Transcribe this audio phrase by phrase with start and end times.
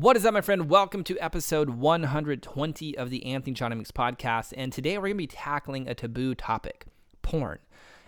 [0.00, 0.70] What is up, my friend?
[0.70, 4.54] Welcome to episode 120 of the Anthony Johnomics podcast.
[4.56, 6.86] And today we're going to be tackling a taboo topic
[7.22, 7.58] porn.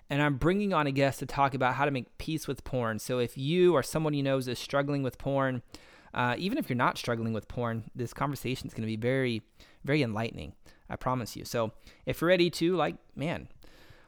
[0.09, 3.01] And I'm bringing on a guest to talk about how to make peace with porn.
[3.01, 5.63] So if you or someone you know is struggling with porn,
[6.15, 9.43] uh, even if you're not struggling with porn, this conversation is going to be very,
[9.83, 10.53] very enlightening.
[10.89, 11.45] I promise you.
[11.45, 11.73] So
[12.07, 13.49] if you're ready to, like, man,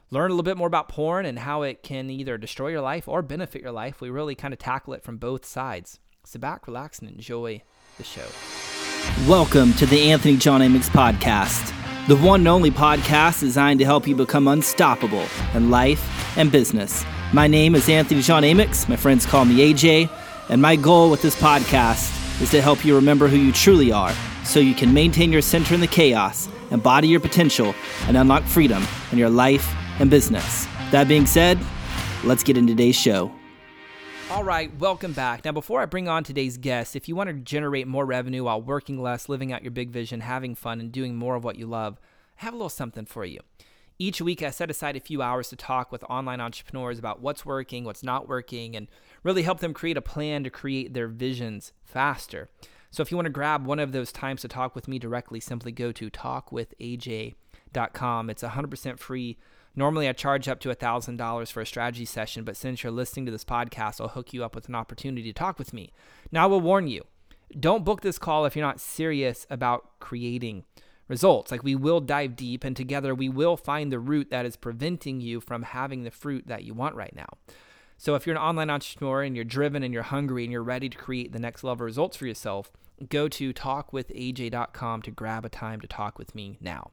[0.09, 3.09] learn a little bit more about porn and how it can either destroy your life
[3.09, 5.99] or benefit your life, we really kind of tackle it from both sides.
[6.25, 7.61] Sit back, relax, and enjoy
[7.97, 8.27] the show.
[9.27, 11.71] Welcome to the Anthony Johnomics Podcast,
[12.07, 17.05] the one and only podcast designed to help you become unstoppable in life and business.
[17.33, 18.89] My name is Anthony Johnomics.
[18.89, 20.09] My friends call me AJ,
[20.49, 24.13] and my goal with this podcast is to help you remember who you truly are
[24.43, 27.75] so you can maintain your center in the chaos, embody your potential,
[28.07, 30.65] and unlock freedom in your life and business.
[30.91, 31.59] That being said,
[32.23, 33.31] let's get into today's show.
[34.33, 35.45] All right, welcome back.
[35.45, 38.59] Now, before I bring on today's guest, if you want to generate more revenue while
[38.59, 41.67] working less, living out your big vision, having fun, and doing more of what you
[41.67, 41.99] love,
[42.41, 43.41] I have a little something for you.
[43.99, 47.45] Each week, I set aside a few hours to talk with online entrepreneurs about what's
[47.45, 48.87] working, what's not working, and
[49.21, 52.49] really help them create a plan to create their visions faster.
[52.89, 55.41] So, if you want to grab one of those times to talk with me directly,
[55.41, 58.29] simply go to talkwithaj.com.
[58.31, 59.37] It's 100% free
[59.75, 63.31] Normally, I charge up to $1,000 for a strategy session, but since you're listening to
[63.31, 65.91] this podcast, I'll hook you up with an opportunity to talk with me.
[66.31, 67.03] Now, I will warn you
[67.59, 70.63] don't book this call if you're not serious about creating
[71.07, 71.51] results.
[71.51, 75.21] Like, we will dive deep, and together we will find the root that is preventing
[75.21, 77.29] you from having the fruit that you want right now.
[77.97, 80.89] So, if you're an online entrepreneur and you're driven and you're hungry and you're ready
[80.89, 82.71] to create the next level results for yourself,
[83.09, 86.91] go to talkwithaj.com to grab a time to talk with me now.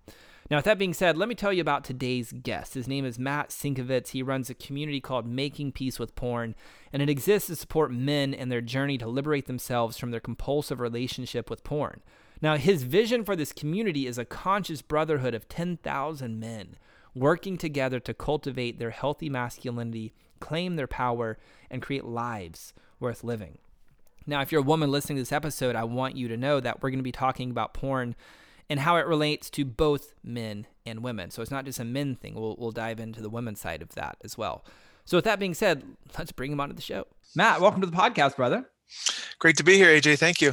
[0.50, 2.74] Now, with that being said, let me tell you about today's guest.
[2.74, 4.08] His name is Matt Sinkovitz.
[4.08, 6.56] He runs a community called Making Peace with Porn,
[6.92, 10.80] and it exists to support men in their journey to liberate themselves from their compulsive
[10.80, 12.00] relationship with porn.
[12.42, 16.76] Now, his vision for this community is a conscious brotherhood of 10,000 men
[17.14, 21.38] working together to cultivate their healthy masculinity, claim their power,
[21.70, 23.58] and create lives worth living.
[24.26, 26.82] Now, if you're a woman listening to this episode, I want you to know that
[26.82, 28.16] we're going to be talking about porn
[28.70, 31.30] and how it relates to both men and women.
[31.30, 32.36] So it's not just a men thing.
[32.36, 34.64] We'll, we'll dive into the women's side of that as well.
[35.04, 35.82] So with that being said,
[36.16, 37.06] let's bring him onto the show.
[37.34, 38.70] Matt, welcome to the podcast, brother.
[39.40, 40.18] Great to be here, AJ.
[40.18, 40.52] Thank you.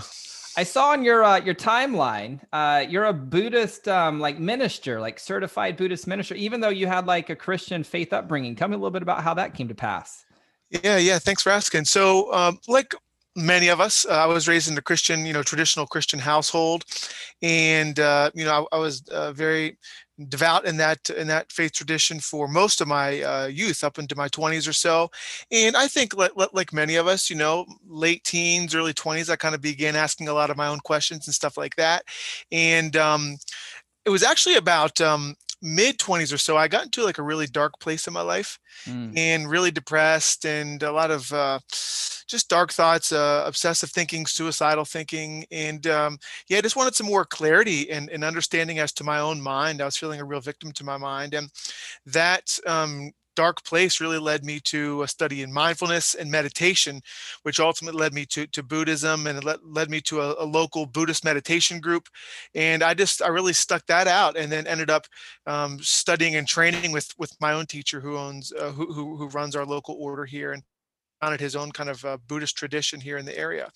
[0.58, 5.20] I saw on your uh, your timeline, uh, you're a Buddhist um, like minister, like
[5.20, 8.56] certified Buddhist minister, even though you had like a Christian faith upbringing.
[8.56, 10.26] Tell me a little bit about how that came to pass.
[10.72, 11.20] Yeah, yeah.
[11.20, 11.86] Thanks for asking.
[11.86, 12.96] So, um, like
[13.38, 14.06] many of us.
[14.06, 16.84] Uh, I was raised in a Christian, you know, traditional Christian household,
[17.42, 19.78] and uh, you know, I, I was uh, very
[20.30, 24.16] devout in that in that faith tradition for most of my uh, youth, up into
[24.16, 25.10] my 20s or so.
[25.52, 29.36] And I think, like, like many of us, you know, late teens, early 20s, I
[29.36, 32.04] kind of began asking a lot of my own questions and stuff like that.
[32.52, 33.38] And um,
[34.06, 37.48] it was actually about um, mid 20s or so, I got into like a really
[37.48, 39.16] dark place in my life mm.
[39.18, 41.60] and really depressed and a lot of uh,
[42.28, 45.46] just dark thoughts, uh, obsessive thinking, suicidal thinking.
[45.52, 49.20] And um, yeah, I just wanted some more clarity and, and, understanding as to my
[49.20, 49.82] own mind.
[49.82, 51.34] I was feeling a real victim to my mind.
[51.34, 51.50] And
[52.06, 57.00] that um, dark place really led me to a study in mindfulness and meditation,
[57.44, 60.46] which ultimately led me to, to Buddhism and it led, led me to a, a,
[60.46, 62.10] local Buddhist meditation group.
[62.56, 65.06] And I just, I really stuck that out and then ended up
[65.46, 69.28] um, studying and training with, with my own teacher who owns, uh, who, who, who
[69.28, 70.64] runs our local order here and
[71.20, 73.70] founded his own kind of uh, Buddhist tradition here in the area.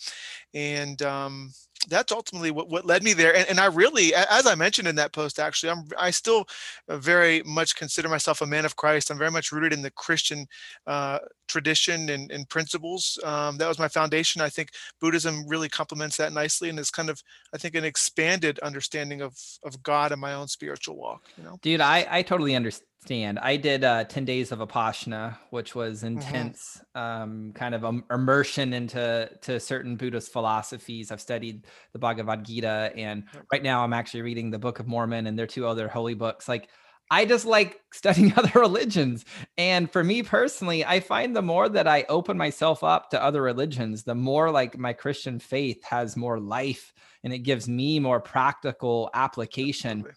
[0.54, 1.52] And um,
[1.88, 3.36] that's ultimately what, what led me there.
[3.36, 6.46] And, and I really, as I mentioned in that post, actually, I'm, I still
[6.88, 9.10] uh, very much consider myself a man of Christ.
[9.10, 10.48] I'm very much rooted in the Christian
[10.88, 13.20] uh, tradition and, and principles.
[13.24, 14.42] Um, that was my foundation.
[14.42, 14.70] I think
[15.00, 17.22] Buddhism really complements that nicely and is kind of,
[17.54, 21.58] I think, an expanded understanding of, of God and my own spiritual walk, you know?
[21.62, 23.40] Dude, I, I totally understand.
[23.42, 26.18] I did uh, 10 days of Vipassana, which was mm-hmm.
[26.18, 27.24] intense, mm-hmm.
[27.24, 31.12] um, kind of um, immersion into to certain Buddhist philosophies.
[31.12, 35.28] I've studied the Bhagavad Gita, and right now I'm actually reading the Book of Mormon
[35.28, 36.48] and their two other holy books.
[36.48, 36.70] Like,
[37.12, 39.26] I just like studying other religions.
[39.58, 43.42] And for me personally, I find the more that I open myself up to other
[43.42, 48.20] religions, the more like my Christian faith has more life and it gives me more
[48.20, 49.92] practical application.
[49.92, 50.08] And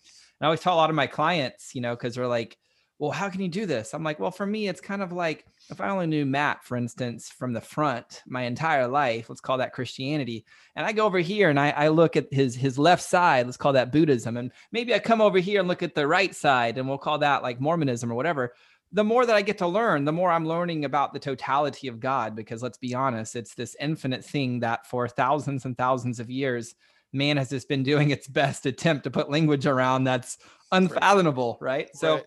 [0.40, 2.56] I always tell a lot of my clients, you know, because they're like,
[2.99, 3.93] well, how can you do this?
[3.93, 6.76] I'm like, well, for me, it's kind of like if I only knew Matt, for
[6.76, 10.44] instance, from the front my entire life, let's call that Christianity.
[10.76, 13.56] And I go over here and I, I look at his his left side, let's
[13.56, 14.37] call that Buddhism.
[14.37, 17.19] And maybe I come over here and look at the right side and we'll call
[17.19, 18.55] that like Mormonism or whatever.
[18.93, 21.99] the more that I get to learn, the more I'm learning about the totality of
[21.99, 22.37] God.
[22.37, 26.76] Because let's be honest, it's this infinite thing that for thousands and thousands of years,
[27.12, 30.38] man has just been doing its best attempt to put language around that's
[30.70, 31.87] unfathomable, right?
[31.87, 31.96] right?
[31.96, 32.25] So right.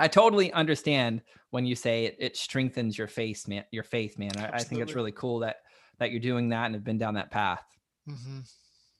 [0.00, 3.64] I totally understand when you say it, it strengthens your faith, man.
[3.70, 4.32] Your faith, man.
[4.38, 5.56] I, I, think it's really cool that
[5.98, 7.64] that you're doing that and have been down that path.
[8.08, 8.40] Mm-hmm.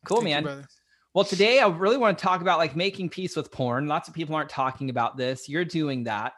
[0.04, 0.58] Cool, Thank man.
[0.58, 0.64] You,
[1.14, 3.86] well, today I really want to talk about like making peace with porn.
[3.86, 5.48] Lots of people aren't talking about this.
[5.48, 6.34] You're doing that.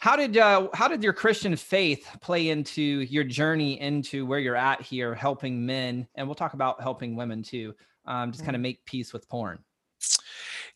[0.00, 4.56] How did uh, how did your Christian faith play into your journey into where you're
[4.56, 7.74] at here, helping men, and we'll talk about helping women too.
[8.06, 8.62] Um, just kind of mm-hmm.
[8.62, 9.60] make peace with porn.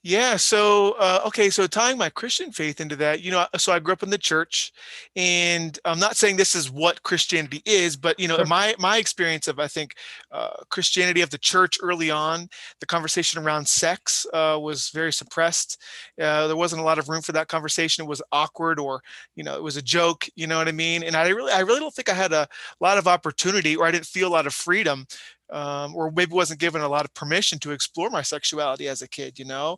[0.05, 0.37] Yeah.
[0.37, 1.51] So, uh, okay.
[1.51, 4.17] So tying my Christian faith into that, you know, so I grew up in the
[4.17, 4.73] church,
[5.17, 8.47] and I'm not saying this is what Christianity is, but you know, sure.
[8.47, 9.95] my my experience of I think
[10.31, 12.49] uh, Christianity of the church early on,
[12.79, 15.83] the conversation around sex uh, was very suppressed.
[16.21, 18.05] Uh, there wasn't a lot of room for that conversation.
[18.05, 19.03] It was awkward, or
[19.35, 20.27] you know, it was a joke.
[20.37, 21.03] You know what I mean?
[21.03, 22.47] And I really, I really don't think I had a
[22.81, 25.07] lot of opportunity, or I didn't feel a lot of freedom
[25.51, 29.09] um, or maybe wasn't given a lot of permission to explore my sexuality as a
[29.09, 29.77] kid, you know.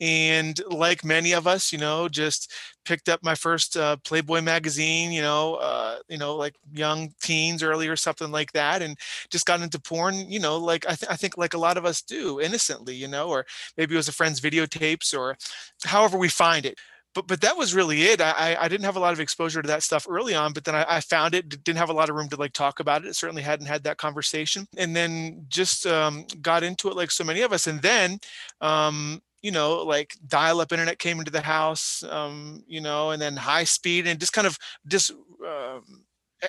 [0.00, 2.52] And like many of us, you know, just
[2.84, 7.62] picked up my first uh, Playboy magazine, you know, uh, you know, like young teens,
[7.62, 8.96] early or something like that, and
[9.30, 11.84] just got into porn, you know, like I, th- I think like a lot of
[11.84, 13.46] us do innocently, you know, or
[13.76, 15.36] maybe it was a friend's videotapes or
[15.84, 16.78] however we find it
[17.14, 18.20] but but that was really it.
[18.20, 20.74] I I didn't have a lot of exposure to that stuff early on, but then
[20.74, 21.48] I, I found it.
[21.64, 23.16] Didn't have a lot of room to like talk about it.
[23.16, 27.40] Certainly hadn't had that conversation, and then just um, got into it like so many
[27.42, 27.66] of us.
[27.66, 28.18] And then,
[28.60, 33.36] um, you know, like dial-up internet came into the house, um, you know, and then
[33.36, 35.12] high speed, and just kind of just.
[35.46, 35.80] Uh,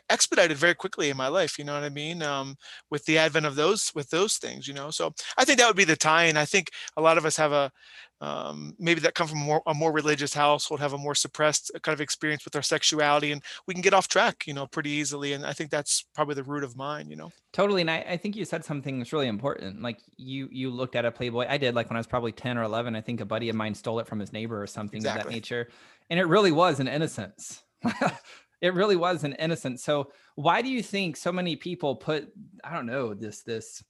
[0.10, 2.56] expedited very quickly in my life you know what i mean um,
[2.90, 5.76] with the advent of those with those things you know so i think that would
[5.76, 7.70] be the tie and i think a lot of us have a
[8.22, 11.80] um, maybe that come from more, a more religious household, have a more suppressed uh,
[11.80, 14.92] kind of experience with our sexuality, and we can get off track, you know, pretty
[14.92, 15.34] easily.
[15.34, 17.32] And I think that's probably the root of mine, you know.
[17.52, 19.82] Totally, and I, I think you said something that's really important.
[19.82, 21.48] Like you, you looked at a Playboy.
[21.50, 22.96] I did, like when I was probably ten or eleven.
[22.96, 25.22] I think a buddy of mine stole it from his neighbor or something exactly.
[25.22, 25.70] of that nature,
[26.12, 27.64] and it really was an innocence.
[28.62, 29.84] it really was an innocence.
[29.84, 32.32] So why do you think so many people put,
[32.64, 33.84] I don't know, this this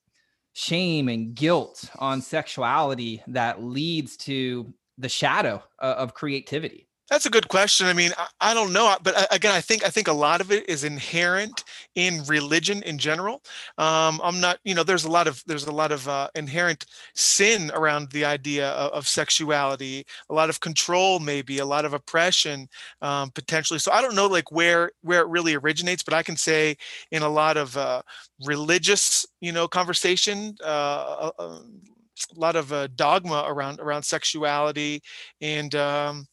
[0.53, 6.87] shame and guilt on sexuality that leads to the shadow uh, of creativity?
[7.11, 7.87] That's a good question.
[7.87, 10.39] I mean, I, I, don't know, but uh, again, I think I think a lot
[10.39, 11.65] of it is inherent
[11.95, 13.43] in religion in general.
[13.77, 16.85] Um, I'm not, you know, there's a lot of there's a lot of uh, inherent
[17.13, 21.93] sin around the idea of, of, sexuality, a lot of control, maybe a lot of
[21.93, 22.69] oppression,
[23.01, 23.79] um, potentially.
[23.79, 26.77] So I don't know, like where where it really originates, but I can say
[27.11, 28.03] in a lot of uh,
[28.45, 30.55] religious, you know, conversation.
[30.63, 35.01] Uh, a, a lot of uh, dogma around around sexuality
[35.41, 36.27] and um,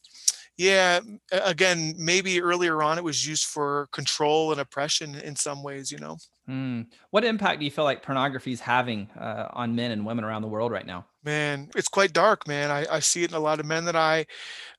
[0.59, 0.99] yeah
[1.31, 5.97] again maybe earlier on it was used for control and oppression in some ways you
[5.97, 6.17] know?
[6.49, 6.87] Mm.
[7.11, 10.41] what impact do you feel like pornography is having uh, on men and women around
[10.41, 11.05] the world right now?
[11.23, 12.71] Man it's quite dark man.
[12.71, 14.25] I, I see it in a lot of men that i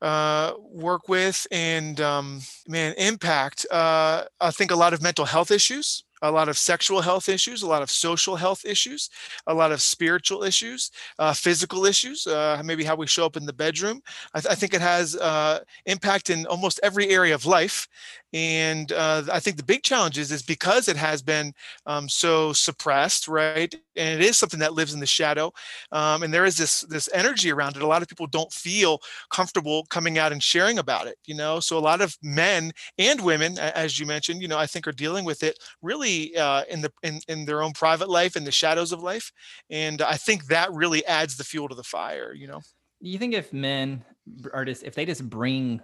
[0.03, 5.51] uh, work with and um, man impact uh, i think a lot of mental health
[5.51, 9.11] issues a lot of sexual health issues, a lot of social health issues,
[9.47, 13.47] a lot of spiritual issues, uh, physical issues, uh, maybe how we show up in
[13.47, 14.01] the bedroom.
[14.35, 17.89] I, th- I think it has uh, impact in almost every area of life.
[18.33, 21.53] And uh, I think the big challenge is, is because it has been
[21.87, 23.75] um, so suppressed, right?
[24.01, 25.53] And it is something that lives in the shadow.
[25.93, 27.83] Um, and there is this this energy around it.
[27.83, 31.61] A lot of people don't feel comfortable coming out and sharing about it, you know.
[31.61, 34.93] So a lot of men and women, as you mentioned, you know, I think are
[34.93, 38.53] dealing with it really uh, in the in, in their own private life, in the
[38.53, 39.31] shadows of life.
[39.69, 42.61] And I think that really adds the fuel to the fire, you know.
[43.01, 44.05] You think if men
[44.53, 45.81] are just if they just bring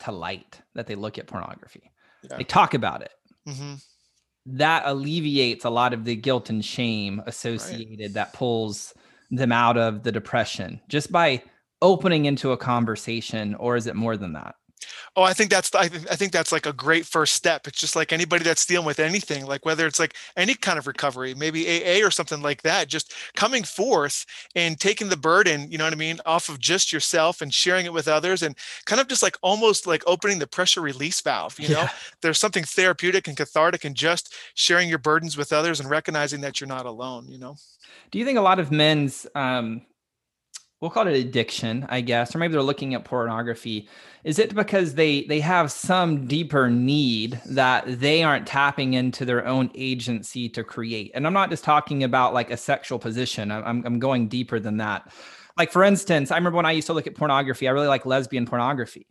[0.00, 1.90] to light that they look at pornography.
[2.22, 2.36] Yeah.
[2.38, 3.12] They talk about it.
[3.48, 3.74] Mm-hmm.
[4.46, 8.14] That alleviates a lot of the guilt and shame associated right.
[8.14, 8.94] that pulls
[9.30, 11.42] them out of the depression just by
[11.82, 14.54] opening into a conversation, or is it more than that?
[15.16, 17.66] Oh, I think that's I, th- I think that's like a great first step.
[17.66, 20.86] It's just like anybody that's dealing with anything, like whether it's like any kind of
[20.86, 25.78] recovery, maybe AA or something like that, just coming forth and taking the burden, you
[25.78, 28.56] know what I mean, off of just yourself and sharing it with others and
[28.86, 31.80] kind of just like almost like opening the pressure release valve, you know.
[31.80, 31.90] Yeah.
[32.22, 36.60] There's something therapeutic and cathartic in just sharing your burdens with others and recognizing that
[36.60, 37.56] you're not alone, you know.
[38.10, 39.82] Do you think a lot of men's um
[40.80, 43.88] we'll call it addiction, I guess, or maybe they're looking at pornography.
[44.24, 49.46] Is it because they they have some deeper need that they aren't tapping into their
[49.46, 51.12] own agency to create?
[51.14, 53.50] And I'm not just talking about like a sexual position.
[53.50, 55.12] I'm I'm going deeper than that.
[55.58, 58.06] Like for instance, I remember when I used to look at pornography, I really like
[58.06, 59.06] lesbian pornography.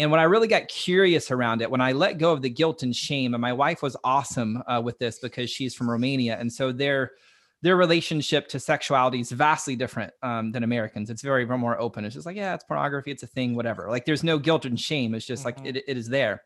[0.00, 2.84] And when I really got curious around it, when I let go of the guilt
[2.84, 6.52] and shame, and my wife was awesome uh, with this because she's from Romania, and
[6.52, 7.12] so their
[7.62, 11.10] their relationship to sexuality is vastly different um, than Americans.
[11.10, 12.04] It's very, more open.
[12.04, 13.88] It's just like, yeah, it's pornography, it's a thing, whatever.
[13.88, 15.14] Like there's no guilt and shame.
[15.14, 15.64] It's just mm-hmm.
[15.64, 16.42] like it, it is there.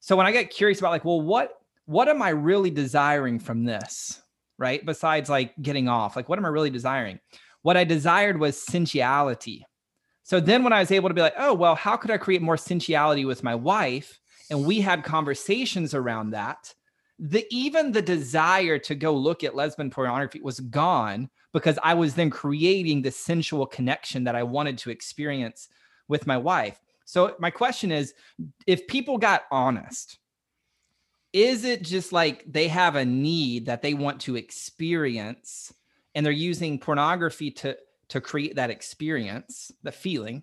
[0.00, 3.64] So when I get curious about like, well, what what am I really desiring from
[3.64, 4.20] this?
[4.58, 4.84] Right.
[4.84, 7.18] Besides like getting off, like what am I really desiring?
[7.62, 9.64] What I desired was sensuality.
[10.24, 12.42] So then when I was able to be like, oh, well, how could I create
[12.42, 14.20] more sensuality with my wife?
[14.50, 16.74] And we had conversations around that.
[17.18, 22.14] The even the desire to go look at lesbian pornography was gone because I was
[22.14, 25.68] then creating the sensual connection that I wanted to experience
[26.08, 26.80] with my wife.
[27.04, 28.14] So my question is
[28.66, 30.18] if people got honest,
[31.32, 35.72] is it just like they have a need that they want to experience
[36.14, 37.76] and they're using pornography to
[38.08, 40.42] to create that experience, the feeling,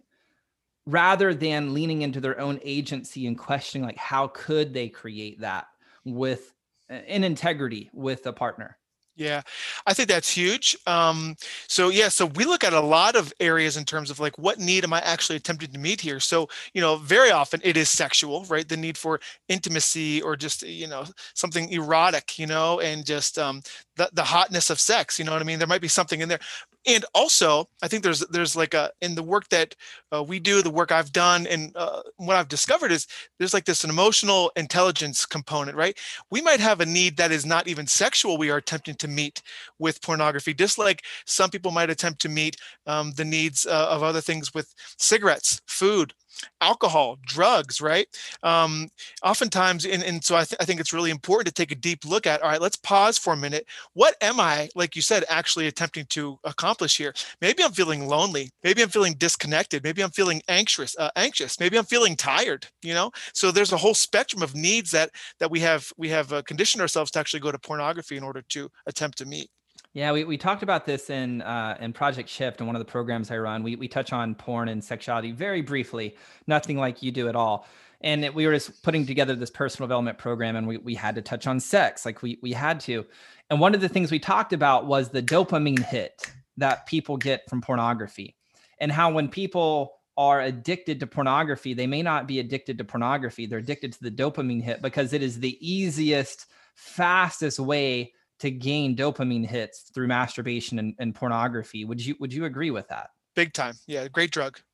[0.88, 5.68] rather than leaning into their own agency and questioning like how could they create that
[6.04, 6.54] with
[6.90, 8.78] in integrity with a partner?
[9.20, 9.42] Yeah,
[9.86, 10.78] I think that's huge.
[10.88, 11.36] Um,
[11.68, 14.60] so yeah, so we look at a lot of areas in terms of like what
[14.60, 16.22] need am I actually attempting to meet here?
[16.22, 18.66] So you know, very often it is sexual, right?
[18.66, 19.20] The need for
[19.50, 21.04] intimacy or just you know
[21.34, 23.62] something erotic, you know, and just um,
[23.98, 25.20] the the hotness of sex.
[25.20, 25.60] You know what I mean?
[25.60, 26.40] There might be something in there,
[26.88, 29.76] and also i think there's there's like a in the work that
[30.12, 33.08] uh, we do the work i've done and uh, what i've discovered is
[33.38, 35.98] there's like this emotional intelligence component right?
[36.32, 39.42] We might have a need that is not even sexual we are attempting to meet
[39.80, 42.58] with pornography just like some people might attempt to meet
[42.88, 46.14] um, the needs uh, of other things with cigarettes food
[46.62, 48.08] alcohol, drugs, right?
[48.44, 48.90] Um,
[49.24, 52.06] oftentimes, and, and so I, th- I think it's really important to take a deep
[52.06, 53.66] look at, all right, let's pause for a minute.
[53.94, 57.14] What am I, like you said, actually attempting to accomplish here?
[57.42, 58.52] Maybe I'm feeling lonely.
[58.64, 59.84] Maybe I'm feeling disconnected.
[59.84, 61.60] Maybe I'm feeling anxious, uh, anxious.
[61.60, 63.12] Maybe I'm feeling tired, you know?
[63.34, 66.82] So there's a whole spectrum of needs that, that we have, we have uh, conditioned
[66.82, 69.50] ourselves to actually go to pornography in order to attempt to meet.
[69.94, 72.92] Yeah, we, we talked about this in uh, in Project Shift and one of the
[72.92, 73.64] programs I run.
[73.64, 76.16] We we touch on porn and sexuality very briefly,
[76.46, 77.68] nothing like you do at all.
[78.02, 81.16] And it, we were just putting together this personal development program, and we we had
[81.16, 83.04] to touch on sex, like we we had to.
[83.50, 87.50] And one of the things we talked about was the dopamine hit that people get
[87.50, 88.36] from pornography,
[88.80, 93.48] and how when people are addicted to pornography, they may not be addicted to pornography;
[93.48, 98.96] they're addicted to the dopamine hit because it is the easiest, fastest way to gain
[98.96, 101.86] dopamine hits through masturbation and, and pornography.
[101.86, 103.10] Would you would you agree with that?
[103.36, 103.76] Big time.
[103.88, 104.60] Yeah, great drug.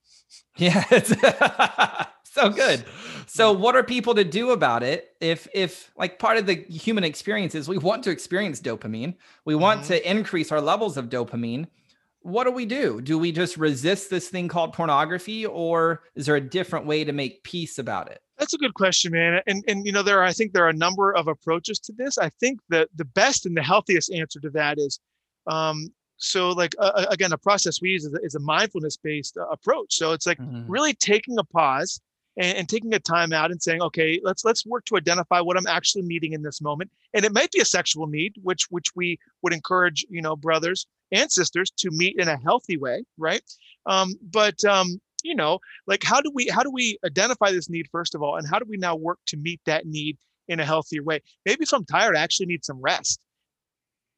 [0.57, 0.83] Yeah,
[2.23, 2.83] so good.
[3.27, 7.03] So what are people to do about it if if like part of the human
[7.03, 9.15] experience is we want to experience dopamine.
[9.45, 9.93] We want mm-hmm.
[9.93, 11.67] to increase our levels of dopamine.
[12.25, 13.01] What do we do?
[13.01, 17.13] Do we just resist this thing called pornography or is there a different way to
[17.13, 18.19] make peace about it?
[18.39, 19.43] That's a good question, man.
[19.45, 21.93] And and you know there are, I think there are a number of approaches to
[21.93, 22.17] this.
[22.17, 24.99] I think that the best and the healthiest answer to that is
[25.45, 29.37] um, so like uh, again a process we use is a, is a mindfulness based
[29.37, 29.93] uh, approach.
[29.93, 30.63] So it's like mm-hmm.
[30.67, 32.01] really taking a pause
[32.37, 35.57] and, and, taking a time out and saying, okay, let's let's work to identify what
[35.57, 36.89] I'm actually needing in this moment.
[37.13, 40.87] And it might be a sexual need, which which we would encourage you know brothers
[41.11, 43.41] and sisters to meet in a healthy way, right?
[43.85, 47.87] Um, but um, you know like how do we how do we identify this need
[47.91, 50.65] first of all and how do we now work to meet that need in a
[50.65, 51.19] healthier way?
[51.45, 53.19] Maybe if i'm tired i actually need some rest.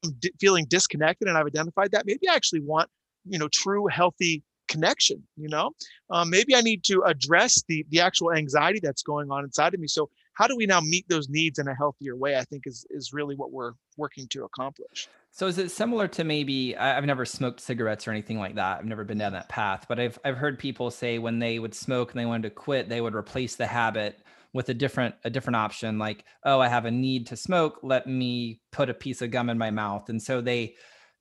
[0.04, 2.90] I'm d- feeling disconnected and i've identified that maybe i actually want
[3.26, 5.72] you know true healthy connection you know?
[6.10, 9.80] Um, maybe i need to address the the actual anxiety that's going on inside of
[9.80, 9.88] me.
[9.88, 12.86] So how do we now meet those needs in a healthier way i think is
[12.90, 17.24] is really what we're working to accomplish so is it similar to maybe I've never
[17.24, 18.80] smoked cigarettes or anything like that.
[18.80, 21.76] I've never been down that path, but I've I've heard people say when they would
[21.76, 24.18] smoke and they wanted to quit, they would replace the habit
[24.54, 28.08] with a different a different option like, "Oh, I have a need to smoke, let
[28.08, 30.76] me put a piece of gum in my mouth." And so they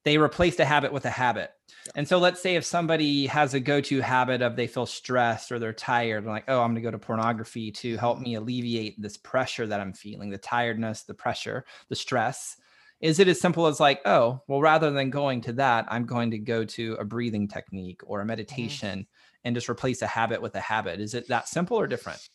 [0.07, 1.51] they replaced a habit with a habit.
[1.69, 1.93] Yeah.
[1.97, 5.59] And so let's say if somebody has a go-to habit of they feel stressed or
[5.59, 9.03] they're tired, and like, "Oh, I'm going to go to pornography to help me alleviate
[9.03, 12.57] this pressure that I'm feeling, the tiredness, the pressure, the stress."
[12.99, 16.31] is it as simple as like oh well rather than going to that i'm going
[16.31, 19.41] to go to a breathing technique or a meditation mm-hmm.
[19.45, 22.27] and just replace a habit with a habit is it that simple or different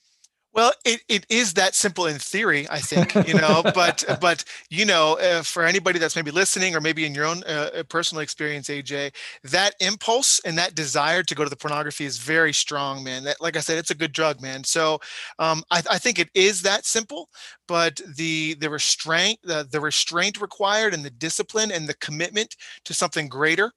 [0.53, 4.86] well, it, it is that simple in theory, I think, you know, but, but, you
[4.86, 8.22] know, uh, for anybody that's maybe listening or maybe in your own uh, uh personal
[8.22, 13.03] experience, AJ, that impulse and that desire to go to the pornography is very strong,
[13.03, 13.24] man.
[13.24, 14.63] That, like I said, it's a good drug, man.
[14.63, 15.00] So
[15.39, 17.29] um, I, I think it is that simple,
[17.67, 22.93] but the, the restraint, the, the restraint required and the discipline and the commitment to
[22.93, 23.72] something greater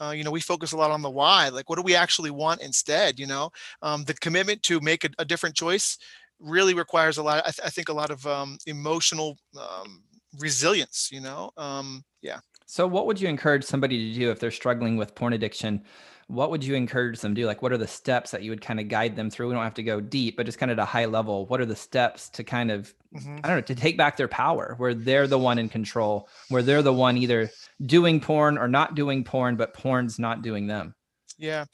[0.00, 2.30] uh, you know we focus a lot on the why like what do we actually
[2.30, 3.50] want instead you know
[3.82, 5.98] um, the commitment to make a, a, different choice
[6.40, 10.02] really requires a lot I, th- I think a lot of um, emotional um,
[10.38, 14.50] resilience you know um, yeah so what would you encourage somebody to do if they're
[14.50, 15.82] struggling with porn addiction
[16.30, 17.46] what would you encourage them to do?
[17.46, 19.48] Like, what are the steps that you would kind of guide them through?
[19.48, 21.46] We don't have to go deep, but just kind of at a high level.
[21.46, 23.38] What are the steps to kind of, mm-hmm.
[23.42, 26.62] I don't know, to take back their power where they're the one in control, where
[26.62, 27.50] they're the one either
[27.84, 30.94] doing porn or not doing porn, but porn's not doing them?
[31.36, 31.64] Yeah.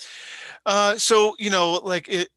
[0.64, 2.28] Uh, so, you know, like it,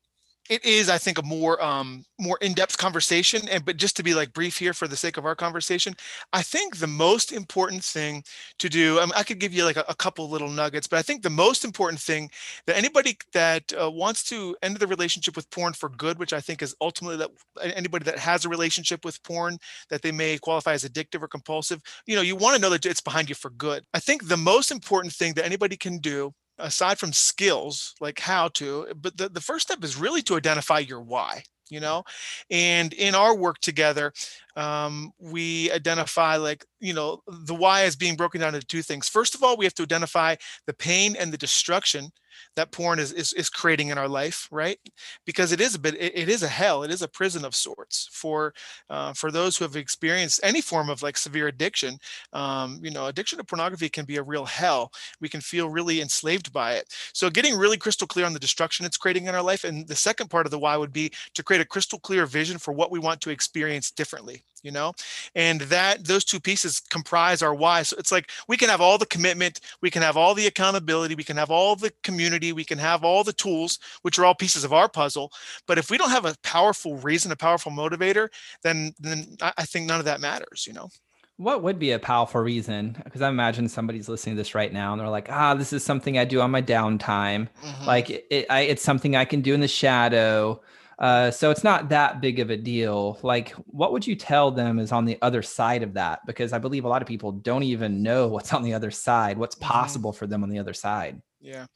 [0.50, 4.14] it is i think a more um more in-depth conversation and but just to be
[4.14, 5.96] like brief here for the sake of our conversation
[6.34, 8.24] i think the most important thing
[8.58, 10.98] to do I, mean, I could give you like a, a, couple little nuggets but
[10.98, 12.30] i think the most important thing
[12.66, 16.40] that anybody that uh, wants to end the relationship with porn for good which i
[16.40, 17.32] think is ultimately that
[17.76, 19.58] anybody that has a relationship with porn
[19.90, 22.86] that they may qualify as addictive or compulsive you know you want to know that
[22.86, 23.84] it's behind you for good.
[23.94, 28.48] I think the most important thing that anybody can do aside from skills like how
[28.50, 32.04] to but the, the first step is really to identify your why you know?
[32.50, 34.12] And in our work together
[34.56, 39.08] um, we identify like you know the why is being broken down into two things.
[39.08, 40.36] First of all we have to identify
[40.66, 42.12] the pain and the destruction
[42.56, 44.78] that porn is, is, is creating in our life, right?
[45.26, 47.56] Because it is a bit, it, it is a hell, it is a prison of
[47.56, 48.54] sorts for
[48.90, 51.98] uh, for those who have experienced any form of like severe addiction.
[52.34, 54.92] Um, you know, addiction to pornography can be a real hell.
[55.22, 56.94] We can feel really enslaved by it.
[57.14, 59.96] So getting really crystal clear on the destruction it's creating in our life, and the
[59.96, 62.92] second part of the why would be to create a crystal clear vision for what
[62.92, 64.94] we want to experience differently you know?
[65.36, 67.84] And that those two pieces comprise our why.
[67.84, 71.16] So it's like we can have all the commitment we can have all the accountability
[71.16, 74.36] we can have all the community we can have all the tools which are all
[74.36, 75.32] pieces of our puzzle.
[75.68, 78.30] But if we don't have a powerful reason a powerful motivator
[78.64, 80.90] then then i think none of that matters you know?
[81.38, 82.98] What would be a powerful reason?
[83.04, 85.84] Because i imagine somebody's listening to this right now and they're like ah this is
[85.84, 87.48] something i do on my downtime.
[87.64, 87.86] Mm-hmm.
[87.86, 90.62] like it, it, I, it's something i can do in the shadow
[91.00, 93.18] uh, so it's not that big of a deal.
[93.24, 96.26] Like, what would you tell them is on the other side of that?
[96.26, 99.38] Because I believe a lot of people don't even know what's on the other side,
[99.38, 101.22] what's possible for them on the other side.
[101.42, 101.68] Yeah.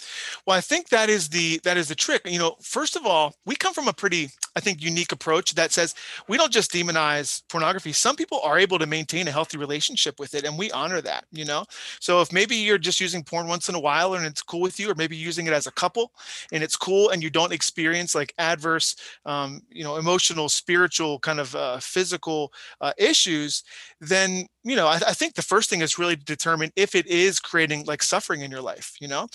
[0.46, 2.22] Well, I think that is the that is the trick.
[2.26, 5.72] You know, first of all, we come from a pretty I think unique approach that
[5.72, 5.96] says
[6.28, 7.94] we don't just demonize pornography.
[7.94, 11.26] Some people are able to maintain a healthy relationship with it and we honor that,
[11.32, 11.64] you know.
[12.02, 14.80] So if maybe you're just using porn once in a while and it's cool with
[14.82, 16.12] you or maybe using it as a couple
[16.52, 18.96] and it's cool and you don't experience like adverse
[19.26, 23.64] um, you know, emotional, spiritual kind of uh, physical uh, issues,
[24.02, 27.06] then you know, I, I, think the first thing is really to determine if it
[27.08, 28.96] is creating like suffering in your life.
[29.02, 29.28] You know,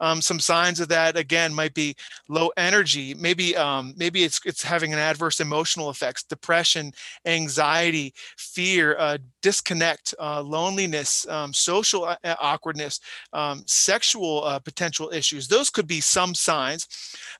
[0.00, 1.96] um, some signs of that again might be
[2.28, 3.14] low energy.
[3.14, 6.92] Maybe um, maybe it's it's having an adverse emotional effects, depression,
[7.24, 13.00] anxiety, fear, uh, disconnect, uh, loneliness, um, social uh, awkwardness,
[13.32, 15.48] um, sexual uh, potential issues.
[15.48, 16.88] Those could be some signs.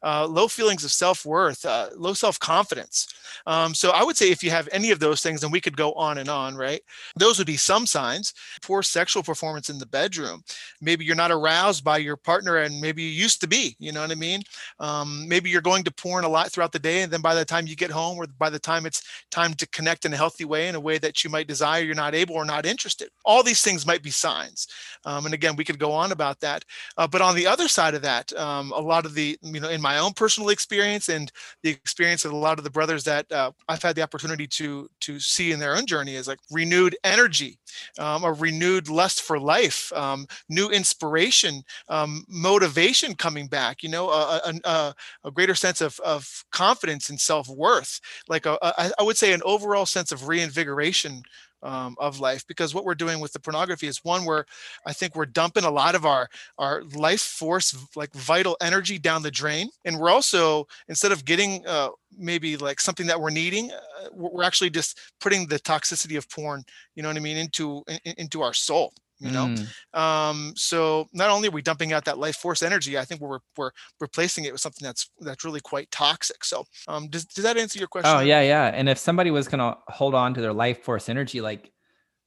[0.03, 3.09] Uh, low feelings of self worth, uh, low self confidence.
[3.46, 5.77] Um, so I would say if you have any of those things, and we could
[5.77, 6.81] go on and on, right?
[7.16, 8.35] Those would be some signs.
[8.62, 10.42] Poor sexual performance in the bedroom.
[10.81, 13.76] Maybe you're not aroused by your partner, and maybe you used to be.
[13.78, 14.42] You know what I mean?
[14.80, 17.44] Um, maybe you're going to porn a lot throughout the day, and then by the
[17.44, 20.44] time you get home, or by the time it's time to connect in a healthy
[20.44, 23.08] way, in a way that you might desire, you're not able or not interested.
[23.24, 24.66] All these things might be signs.
[25.04, 26.64] Um, and again, we could go on about that.
[26.96, 29.70] Uh, but on the other side of that, um, a lot of the, you know,
[29.70, 31.30] in my own personal experience and
[31.62, 34.88] the experience of a lot of the brothers that uh, I've had the opportunity to
[35.00, 37.58] to see in their own journey is like renewed energy,
[37.98, 43.83] um, a renewed lust for life, um, new inspiration, um, motivation coming back.
[43.83, 48.00] You know, a, a, a, greater sense of of confidence and self worth.
[48.29, 51.22] Like a, a, I would say, an overall sense of reinvigoration
[51.62, 54.44] um, of life because what we're doing with the pornography is one where
[54.87, 59.22] i think we're dumping a lot of our our life force like vital energy down
[59.22, 63.70] the drain and we're also instead of getting uh, maybe like something that we're needing
[63.72, 66.62] uh, we're actually just putting the toxicity of porn
[66.94, 69.98] you know what i mean into in, into our soul you know mm.
[69.98, 73.38] um so not only are we dumping out that life force energy i think we're
[73.57, 77.57] we're replacing it with something that's that's really quite toxic so um does, does that
[77.57, 80.52] answer your question oh yeah yeah and if somebody was gonna hold on to their
[80.52, 81.72] life force energy like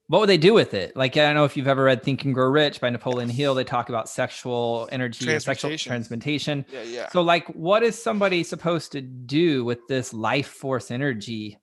[0.09, 0.97] what would they do with it?
[0.97, 3.53] Like, I don't know if you've ever read Think and Grow Rich by Napoleon Hill.
[3.53, 6.65] They talk about sexual energy and sexual transmutation.
[6.73, 7.09] Yeah, yeah.
[7.09, 11.59] So, like, what is somebody supposed to do with this life force energy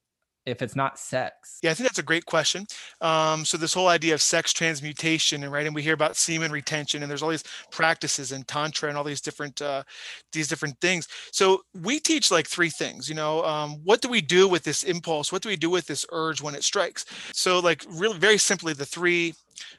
[0.47, 1.59] if it's not sex?
[1.63, 2.67] Yeah, I think that's a great question.
[3.01, 6.53] Um, so this whole idea of sex transmutation, and right, and we hear about semen
[6.53, 9.83] retention, and there's all these practices and tantra and all these different uh,
[10.33, 11.09] these different things.
[11.33, 13.09] So we teach like three things.
[13.09, 15.33] You know, um, what do we do with this impulse?
[15.33, 17.05] What do we do with this urge when it strikes?
[17.33, 19.35] So like really, very simply, the three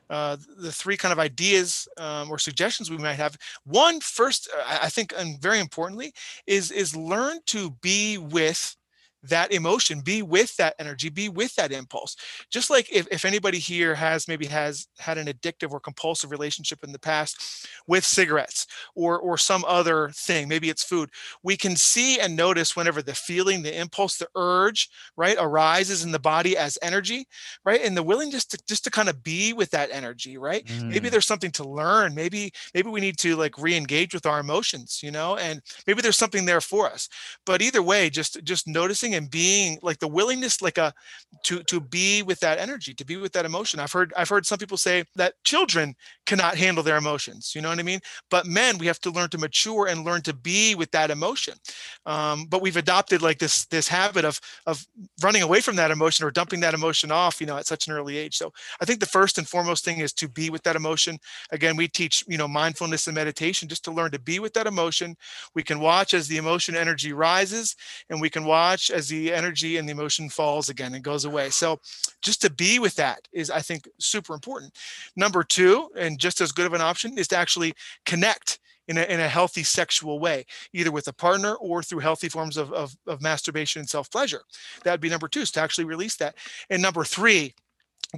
[0.10, 3.38] uh, the three kind of ideas um, or suggestions we might have.
[3.66, 6.14] One, first, I think, and very importantly,
[6.46, 8.77] is is learn to be with
[9.24, 12.16] that emotion be with that energy be with that impulse.
[12.50, 16.84] Just like if, if anybody here has maybe has had an addictive or compulsive relationship
[16.84, 21.10] in the past with cigarettes or or some other thing maybe it's food
[21.44, 26.12] we can see and notice whenever the feeling the impulse the urge right arises in
[26.12, 27.28] the body as energy
[27.66, 30.66] right and the willingness to just to kind of be with that energy right?
[30.66, 30.90] Mm.
[30.90, 32.14] maybe there's something to learn.
[32.16, 36.18] Maybe maybe we need to like re-engage with our emotions you know and maybe there's
[36.18, 37.10] something there for us.
[37.46, 40.94] But either way just just noticing and being like the willingness like a
[41.44, 43.80] to to be with that energy to be with that emotion.
[43.80, 47.70] I've heard i've heard some people say that children cannot handle their emotions you know
[47.70, 48.00] what i mean?
[48.30, 51.56] But men we have to learn to mature and learn to be with that emotion.
[52.06, 54.86] Um, but we've adopted like this this habit of of
[55.22, 57.94] running away from that emotion or dumping that emotion off you know at such an
[57.94, 58.36] early age.
[58.38, 61.18] So i think the first and foremost thing is to be with that emotion.
[61.52, 64.68] Again we teach you know mindfulness and meditation just to learn to be with that
[64.68, 65.16] emotion.
[65.56, 67.76] We can watch as the emotion energy rises
[68.10, 71.50] and we can watch as the energy and the emotion falls again and goes away.
[71.52, 71.80] So
[72.22, 74.74] just to be with that is, I think, super important.
[75.16, 77.74] Number two, and just as good of an option, is to actually
[78.06, 82.30] connect in a, in a healthy sexual way, either with a partner or through healthy
[82.30, 84.42] forms of, of, of masturbation and self pleasure.
[84.84, 86.36] That would be number two, is to actually release that.
[86.70, 87.54] And number three,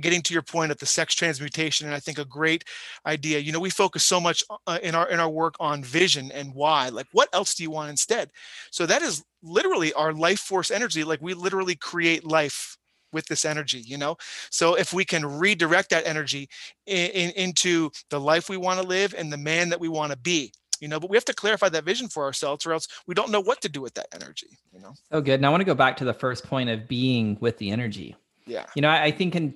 [0.02, 2.64] getting to your point of the sex transmutation and i think a great
[3.08, 6.32] idea you know we focus so much uh, in our in our work on vision
[6.32, 8.32] and why like what else do you want instead?
[8.72, 12.78] So that is literally our life force energy like we literally create life
[13.12, 14.18] with this energy you know?
[14.52, 16.50] So if we can redirect that energy
[16.86, 20.12] in, in, into the life we want to live and the man that we want
[20.12, 21.00] to be you know?
[21.00, 23.62] But we have to clarify that vision for ourselves or else we don't know what
[23.62, 24.94] to do with that energy you know?
[25.12, 25.36] So good.
[25.36, 28.16] And i want to go back to the first point of being with the energy.
[28.46, 28.66] Yeah.
[28.76, 29.56] You know i, I think in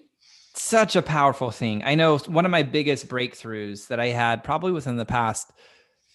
[0.56, 1.84] such a powerful thing.
[1.84, 5.52] I know one of my biggest breakthroughs that I had probably within the past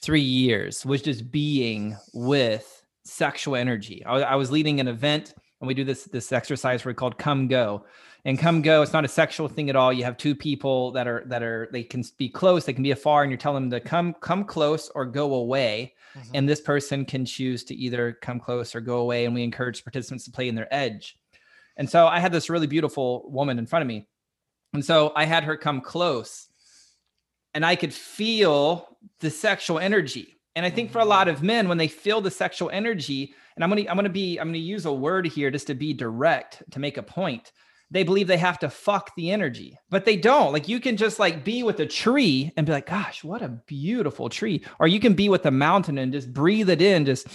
[0.00, 4.04] three years was just being with sexual energy.
[4.04, 7.18] I, I was leading an event and we do this this exercise where we called
[7.18, 7.84] come go
[8.24, 11.06] and come go it's not a sexual thing at all you have two people that
[11.06, 13.70] are that are they can be close they can be afar and you're telling them
[13.70, 16.30] to come come close or go away mm-hmm.
[16.34, 19.84] and this person can choose to either come close or go away and we encourage
[19.84, 21.16] participants to play in their edge
[21.76, 24.06] and so i had this really beautiful woman in front of me
[24.72, 26.48] and so I had her come close
[27.54, 30.38] and I could feel the sexual energy.
[30.54, 31.10] And I think for a mm-hmm.
[31.10, 34.38] lot of men, when they feel the sexual energy, and I'm gonna I'm gonna be
[34.38, 37.52] I'm gonna use a word here just to be direct to make a point.
[37.90, 40.52] They believe they have to fuck the energy, but they don't.
[40.52, 43.48] Like you can just like be with a tree and be like, gosh, what a
[43.48, 44.62] beautiful tree.
[44.78, 47.26] Or you can be with a mountain and just breathe it in, just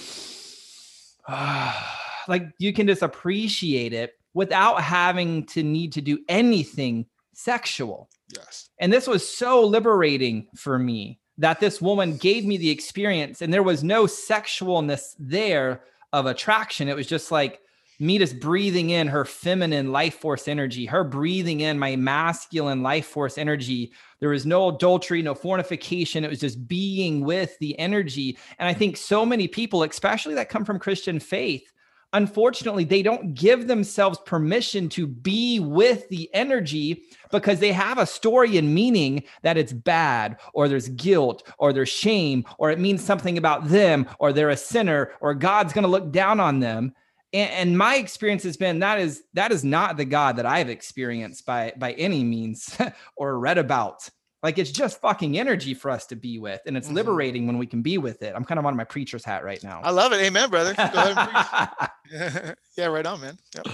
[2.27, 8.09] like you can just appreciate it without having to need to do anything sexual.
[8.35, 8.69] Yes.
[8.79, 13.53] And this was so liberating for me that this woman gave me the experience and
[13.53, 16.87] there was no sexualness there of attraction.
[16.87, 17.59] It was just like
[17.99, 23.05] me just breathing in her feminine life force energy, her breathing in my masculine life
[23.05, 23.91] force energy.
[24.19, 26.23] There was no adultery, no fornication.
[26.23, 28.37] It was just being with the energy.
[28.59, 31.71] And I think so many people, especially that come from Christian faith,
[32.13, 38.05] unfortunately, they don't give themselves permission to be with the energy because they have a
[38.05, 43.03] story and meaning that it's bad or there's guilt or there's shame or it means
[43.03, 46.93] something about them or they're a sinner or God's going to look down on them.
[47.33, 51.47] And, my experience has been that is that is not the God that I've experienced
[51.47, 52.77] by by any means
[53.15, 54.07] or read about.
[54.43, 56.97] Like it's just fucking energy for us to be with, and it's mm-hmm.
[56.97, 58.33] liberating when we can be with it.
[58.35, 59.79] I'm kind of on my preacher's hat right now.
[59.81, 60.19] I love it.
[60.19, 60.75] Amen, brother.
[62.77, 63.37] yeah, right on, man.
[63.55, 63.67] Yep.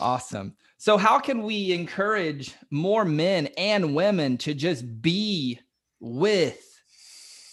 [0.00, 0.54] Awesome.
[0.78, 5.60] So, how can we encourage more men and women to just be
[6.00, 6.58] with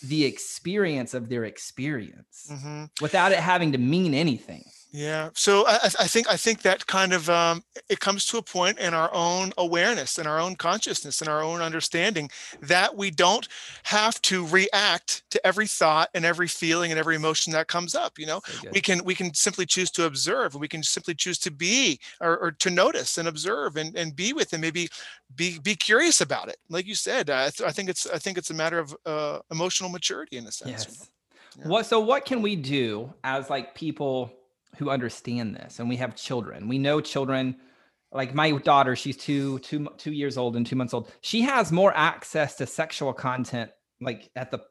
[0.02, 2.86] the experience of their experience mm-hmm.
[3.02, 4.64] without it having to mean anything?
[4.92, 5.30] Yeah.
[5.36, 8.80] So I, I, think I think that kind of um, it comes to a point
[8.80, 12.30] in our own awareness and our own consciousness and our own understanding
[12.62, 13.48] that we don't
[13.84, 18.18] have to react to every thought and every feeling and every emotion that comes up.
[18.18, 20.56] You know, we can we can simply choose to observe.
[20.56, 24.34] We can simply choose to be or, or to notice and observe and, and be
[24.34, 24.90] with and maybe
[25.36, 26.58] be be curious about it.
[26.68, 29.40] Like you said, I, th- I think it's I think it's a matter of uh,
[29.52, 30.72] emotional maturity in a sense.
[30.72, 31.10] Yes.
[31.60, 31.68] Yeah.
[31.68, 34.32] What so what can we do as like people
[34.78, 36.68] who understand this and we have children.
[36.68, 37.58] We know children
[38.12, 41.12] like my daughter, she's two, two, two years old and two months old.
[41.22, 44.62] She has more access to sexual content like at the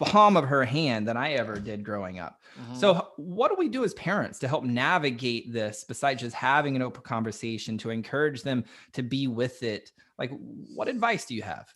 [0.00, 2.40] palm of her hand than I ever did growing up.
[2.60, 2.74] Mm-hmm.
[2.74, 6.82] So, what do we do as parents to help navigate this besides just having an
[6.82, 9.92] open conversation to encourage them to be with it?
[10.18, 10.30] Like,
[10.74, 11.72] what advice do you have?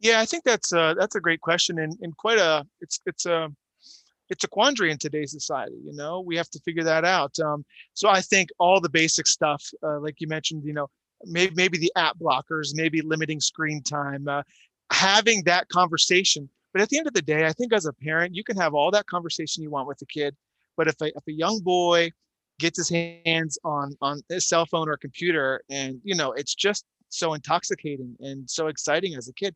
[0.00, 3.26] Yeah, I think that's a, that's a great question and, and quite a it's it's
[3.26, 3.48] a
[4.30, 5.76] it's a quandary in today's society.
[5.84, 7.38] You know, we have to figure that out.
[7.38, 7.64] Um,
[7.94, 10.88] so I think all the basic stuff, uh, like you mentioned, you know,
[11.24, 14.42] maybe maybe the app blockers, maybe limiting screen time, uh,
[14.92, 16.48] having that conversation.
[16.72, 18.74] But at the end of the day, I think as a parent, you can have
[18.74, 20.36] all that conversation you want with the kid.
[20.76, 22.10] But if a, if a young boy
[22.58, 26.84] gets his hands on on his cell phone or computer, and you know, it's just
[27.08, 29.54] so intoxicating and so exciting as a kid.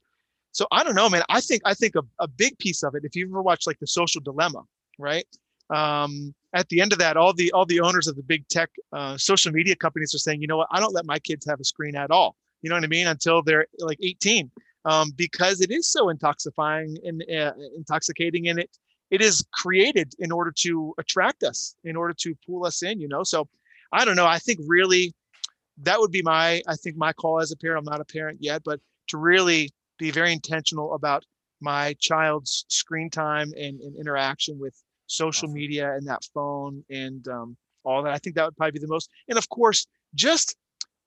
[0.52, 1.22] So I don't know, man.
[1.28, 3.78] I think I think a, a big piece of it, if you've ever watched like
[3.80, 4.62] the social dilemma,
[4.98, 5.26] right?
[5.70, 8.70] Um, at the end of that, all the all the owners of the big tech
[8.92, 11.60] uh, social media companies are saying, you know what, I don't let my kids have
[11.60, 12.36] a screen at all.
[12.60, 13.06] You know what I mean?
[13.06, 14.50] Until they're like 18
[14.84, 18.70] um, because it is so intoxifying and uh, intoxicating and it
[19.10, 23.08] it is created in order to attract us in order to pull us in you
[23.08, 23.48] know so
[23.92, 25.14] i don't know i think really
[25.78, 28.38] that would be my i think my call as a parent i'm not a parent
[28.40, 29.68] yet but to really
[30.02, 31.24] be very intentional about
[31.60, 34.74] my child's screen time and, and interaction with
[35.06, 35.54] social awesome.
[35.54, 38.12] media and that phone and um, all that.
[38.12, 40.56] I think that would probably be the most and of course just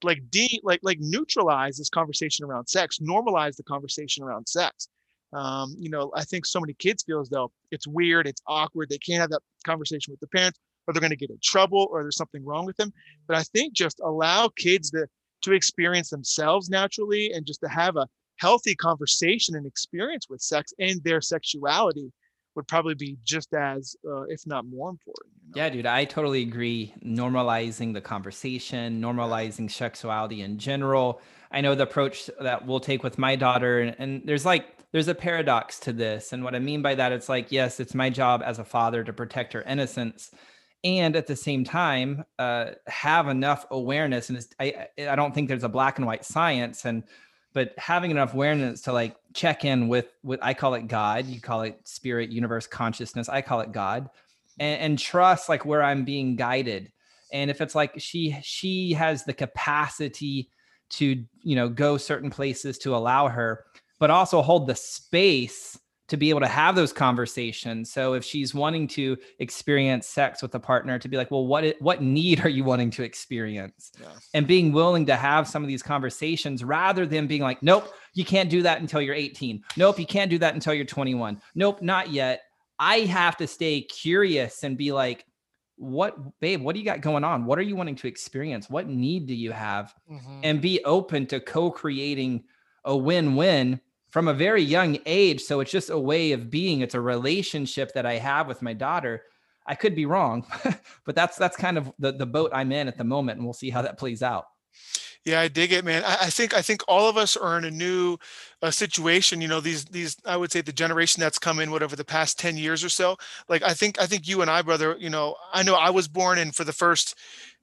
[0.04, 4.88] like de like like neutralize this conversation around sex normalize the conversation around sex.
[5.34, 8.88] Um, you know i think so many kids feel as though it's weird it's awkward
[8.88, 11.88] they can't have that conversation with the parents or they're going to get in trouble
[11.92, 12.94] or there's something wrong with them.
[13.28, 15.08] But i think just allow kids to
[15.42, 20.74] to experience themselves naturally and just to have a healthy conversation and experience with sex
[20.80, 22.12] and their sexuality
[22.56, 25.34] would probably be just as, uh, if not more important.
[25.48, 25.64] You know?
[25.64, 26.94] Yeah, dude, I totally agree.
[27.04, 31.22] Normalizing the conversation, normalizing sexuality in general.
[31.52, 35.10] I know the approach that we'll take with my daughter, and, and there's like, there's
[35.10, 36.32] a paradox to this.
[36.32, 39.04] And what I mean by that, it's like, yes, it's my job as a father
[39.04, 40.32] to protect her innocence.
[40.86, 44.30] And at the same time, uh, have enough awareness.
[44.30, 46.86] And I, I don't think there's a black and white science.
[46.86, 47.04] And
[47.56, 51.40] but having enough awareness to like check in with what I call it God, you
[51.40, 54.10] call it spirit, universe, consciousness, I call it God,
[54.60, 56.92] and, and trust like where I'm being guided.
[57.32, 60.50] And if it's like she she has the capacity
[60.90, 63.64] to you know go certain places to allow her,
[64.00, 67.92] but also hold the space to be able to have those conversations.
[67.92, 71.76] So if she's wanting to experience sex with a partner, to be like, well, what
[71.80, 73.92] what need are you wanting to experience?
[74.34, 78.24] And being willing to have some of these conversations rather than being like, nope, you
[78.24, 79.64] can't do that until you're 18.
[79.78, 81.42] Nope, you can't do that until you're 21.
[81.56, 82.42] Nope, not yet.
[82.78, 85.26] I have to stay curious and be like,
[85.78, 87.46] what, babe, what do you got going on?
[87.46, 88.70] What are you wanting to experience?
[88.70, 89.94] What need do you have?
[90.12, 90.40] Mm-hmm.
[90.44, 92.44] And be open to co creating
[92.86, 93.80] a win win
[94.16, 95.42] from a very young age.
[95.42, 96.80] So it's just a way of being.
[96.80, 99.24] It's a relationship that I have with my daughter.
[99.68, 100.48] I could be wrong,
[101.06, 103.54] but that's that's kind of the, the boat I'm in at the moment, and we'll
[103.54, 104.46] see how that plays out.
[105.26, 106.04] Yeah, I dig it, man.
[106.06, 108.18] I, I, think I think all of us are in a new
[108.62, 109.42] uh, situation.
[109.42, 112.38] You know, these these I would say the generation that's come in whatever the past
[112.38, 113.18] ten years or so.
[113.50, 114.96] Like I think I think you and I, brother.
[115.00, 117.16] You know, I know I was born in for the first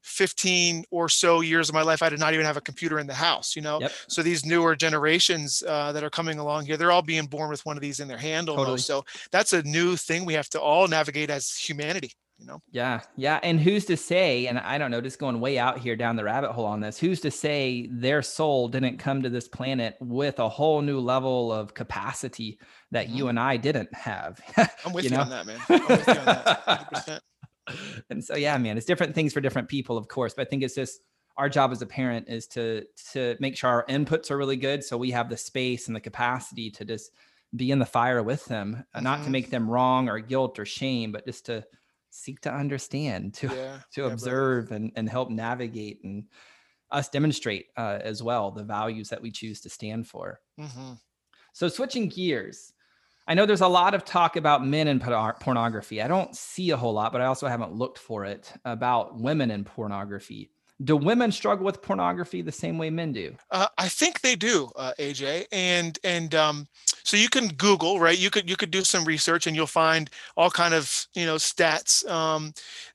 [0.03, 3.07] 15 or so years of my life, I did not even have a computer in
[3.07, 3.81] the house, you know?
[3.81, 3.93] Yep.
[4.09, 7.65] So these newer generations uh, that are coming along here, they're all being born with
[7.65, 8.89] one of these in their hand almost.
[8.89, 9.05] Totally.
[9.05, 12.13] So that's a new thing we have to all navigate as humanity.
[12.43, 12.63] You know?
[12.73, 13.01] Yeah.
[13.17, 13.39] Yeah.
[13.43, 16.25] And who's to say, and I don't know, just going way out here down the
[16.25, 20.41] rabbit hole on this, who's to say their soul didn't come to this planet with
[20.41, 22.59] a whole new level of capacity
[22.91, 23.17] that mm-hmm.
[23.17, 24.41] you and I didn't have?
[24.85, 25.23] I'm with you, you know?
[25.23, 25.61] on that, man.
[25.69, 26.67] I'm with you on that.
[26.93, 27.21] 100%.
[28.11, 30.65] and so yeah man it's different things for different people of course but i think
[30.65, 31.01] it's just
[31.37, 34.83] our job as a parent is to to make sure our inputs are really good
[34.83, 37.13] so we have the space and the capacity to just
[37.55, 39.05] be in the fire with them mm-hmm.
[39.05, 39.33] not to mm-hmm.
[39.33, 41.65] make them wrong or guilt or shame but just to
[42.13, 46.25] seek to understand to yeah, to yeah, observe and, and help navigate and
[46.91, 50.93] us demonstrate uh, as well the values that we choose to stand for mm-hmm.
[51.53, 52.73] so switching gears
[53.27, 56.03] I know there's a lot of talk about men and pornography.
[56.03, 59.53] I don't see a whole lot, but I also haven't looked for it about women
[59.53, 60.51] and pornography.
[60.85, 63.37] Do women struggle with pornography the same way men do?
[63.51, 65.47] Uh, I think they do, uh, AJ.
[65.53, 66.67] And and um,
[67.05, 68.19] so you can Google, right?
[68.19, 71.37] You could you could do some research, and you'll find all kind of you know
[71.37, 72.53] stats um,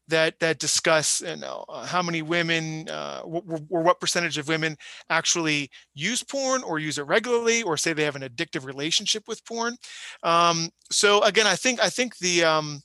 [0.08, 4.78] that that discuss you know uh, how many women uh, or what percentage of women
[5.10, 9.43] actually use porn or use it regularly or say they have an addictive relationship with
[9.45, 9.76] porn
[10.23, 12.82] um, so again i think i think the um,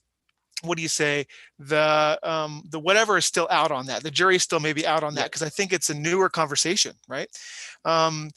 [0.62, 1.26] what do you say
[1.58, 5.02] the um the whatever is still out on that the jury is still maybe out
[5.02, 7.28] on that because i think it's a newer conversation right
[7.84, 8.30] um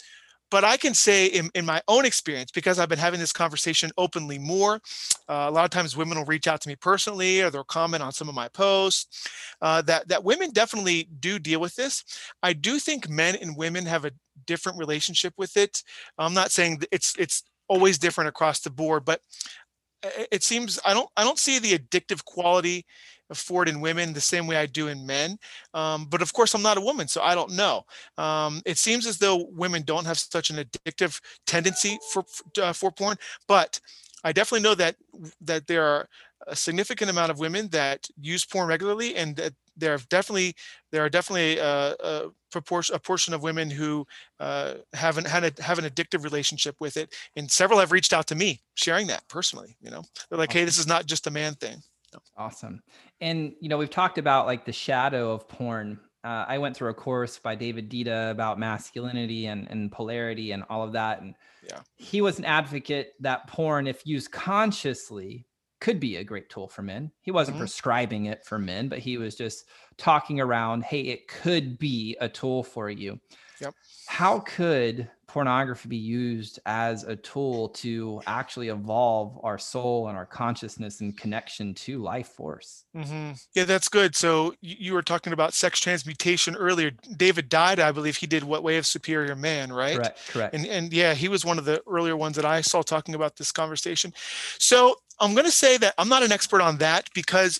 [0.51, 3.91] but I can say in, in my own experience, because I've been having this conversation
[3.97, 4.75] openly more,
[5.27, 8.03] uh, a lot of times women will reach out to me personally or they'll comment
[8.03, 9.27] on some of my posts,
[9.61, 12.03] uh, that, that women definitely do deal with this.
[12.43, 14.11] I do think men and women have a
[14.45, 15.81] different relationship with it.
[16.17, 19.21] I'm not saying it's, it's always different across the board, but
[20.31, 22.85] it seems I don't I don't see the addictive quality
[23.33, 25.37] for it in women the same way I do in men.
[25.73, 27.83] Um, but of course, I'm not a woman, so I don't know.
[28.17, 32.23] Um, it seems as though women don't have such an addictive tendency for
[32.61, 33.79] uh, for porn, but
[34.23, 34.95] I definitely know that
[35.41, 36.07] that there are
[36.47, 40.55] a significant amount of women that use porn regularly, and that there are definitely
[40.91, 44.05] there are definitely uh, a proportion a portion of women who
[44.39, 48.27] uh, haven't had a, have an addictive relationship with it, and several have reached out
[48.27, 49.75] to me sharing that personally.
[49.81, 51.81] You know, they're like, "Hey, this is not just a man thing."
[52.37, 52.81] Awesome.
[53.19, 55.99] And you know, we've talked about like the shadow of porn.
[56.23, 60.63] Uh, I went through a course by David Deida about masculinity and, and polarity and
[60.69, 61.21] all of that.
[61.21, 61.79] And yeah.
[61.97, 65.45] he was an advocate that porn, if used consciously,
[65.85, 67.11] could be a great tool for men.
[67.21, 67.61] He wasn't mm-hmm.
[67.61, 69.65] prescribing it for men, but he was just
[69.97, 73.19] talking around, hey, it could be a tool for you.
[73.61, 73.75] Yep.
[74.07, 80.25] How could pornography be used as a tool to actually evolve our soul and our
[80.25, 82.85] consciousness and connection to life force?
[82.95, 83.31] Mm-hmm.
[83.53, 84.15] Yeah, that's good.
[84.15, 86.91] So you were talking about sex transmutation earlier.
[87.17, 89.97] David Deida, I believe he did What Way of Superior Man, right?
[89.97, 90.27] Correct.
[90.29, 90.55] Correct.
[90.55, 93.35] And and yeah, he was one of the earlier ones that I saw talking about
[93.35, 94.13] this conversation.
[94.57, 97.59] So I'm going to say that I'm not an expert on that because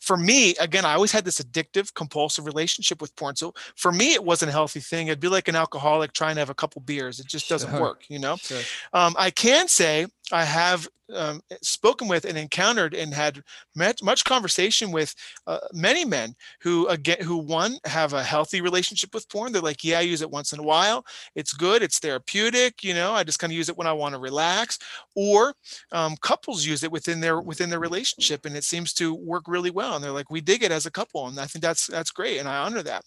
[0.00, 3.36] for me, again, I always had this addictive, compulsive relationship with porn.
[3.36, 5.08] So for me, it wasn't a healthy thing.
[5.08, 7.18] It'd be like an alcoholic trying to have a couple beers.
[7.18, 7.80] It just doesn't sure.
[7.80, 8.36] work, you know.
[8.36, 8.60] Sure.
[8.92, 13.42] Um, I can say I have um, spoken with and encountered and had
[13.74, 15.14] met, much conversation with
[15.46, 19.52] uh, many men who again who one have a healthy relationship with porn.
[19.52, 21.04] They're like yeah i use it once in a while.
[21.34, 21.82] It's good.
[21.82, 22.84] It's therapeutic.
[22.84, 24.78] You know i just kind of use it when i want to relax.
[25.16, 25.54] Or
[25.92, 29.70] um, couples use it within their within their relationship and it seems to work really
[29.70, 32.10] well and they're like we dig it as a couple and i think that's that's
[32.10, 33.04] great and i honor that.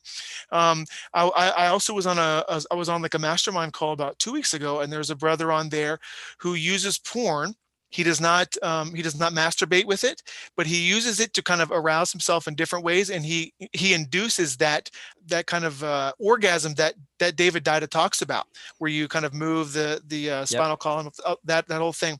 [0.52, 4.18] Um, I, I also was on a I was on like a mastermind call about
[4.20, 6.00] two weeks ago and there's a brother on there
[6.40, 7.54] who uses porn
[7.92, 10.22] he does not um, he does not masturbate with it
[10.56, 13.94] but he uses it to kind of arouse himself in different ways and he he
[13.94, 14.90] induces that
[15.28, 18.48] that kind of uh, orgasm that that david Deida talks about
[18.80, 20.80] where you kind of move the the uh, spinal yep.
[20.80, 22.18] column uh, that that whole thing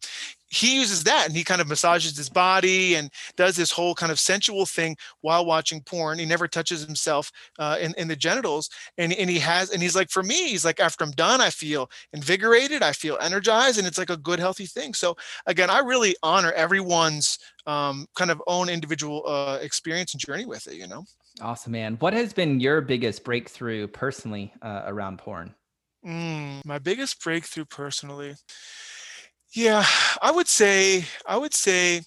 [0.52, 4.12] he uses that and he kind of massages his body and does this whole kind
[4.12, 6.20] of sensual thing while watching porn.
[6.20, 8.70] He never touches himself uh, in, in the genitals.
[8.98, 11.50] And, and he has, and he's like, for me, he's like, after I'm done, I
[11.50, 14.94] feel invigorated, I feel energized, and it's like a good, healthy thing.
[14.94, 20.46] So again, I really honor everyone's um, kind of own individual uh, experience and journey
[20.46, 21.06] with it, you know?
[21.40, 21.96] Awesome, man.
[22.00, 25.56] What has been your biggest breakthrough personally uh, around porn?
[26.06, 28.36] Mm, my biggest breakthrough personally.
[29.54, 29.86] Yeah,
[30.22, 32.02] I would say, I would say,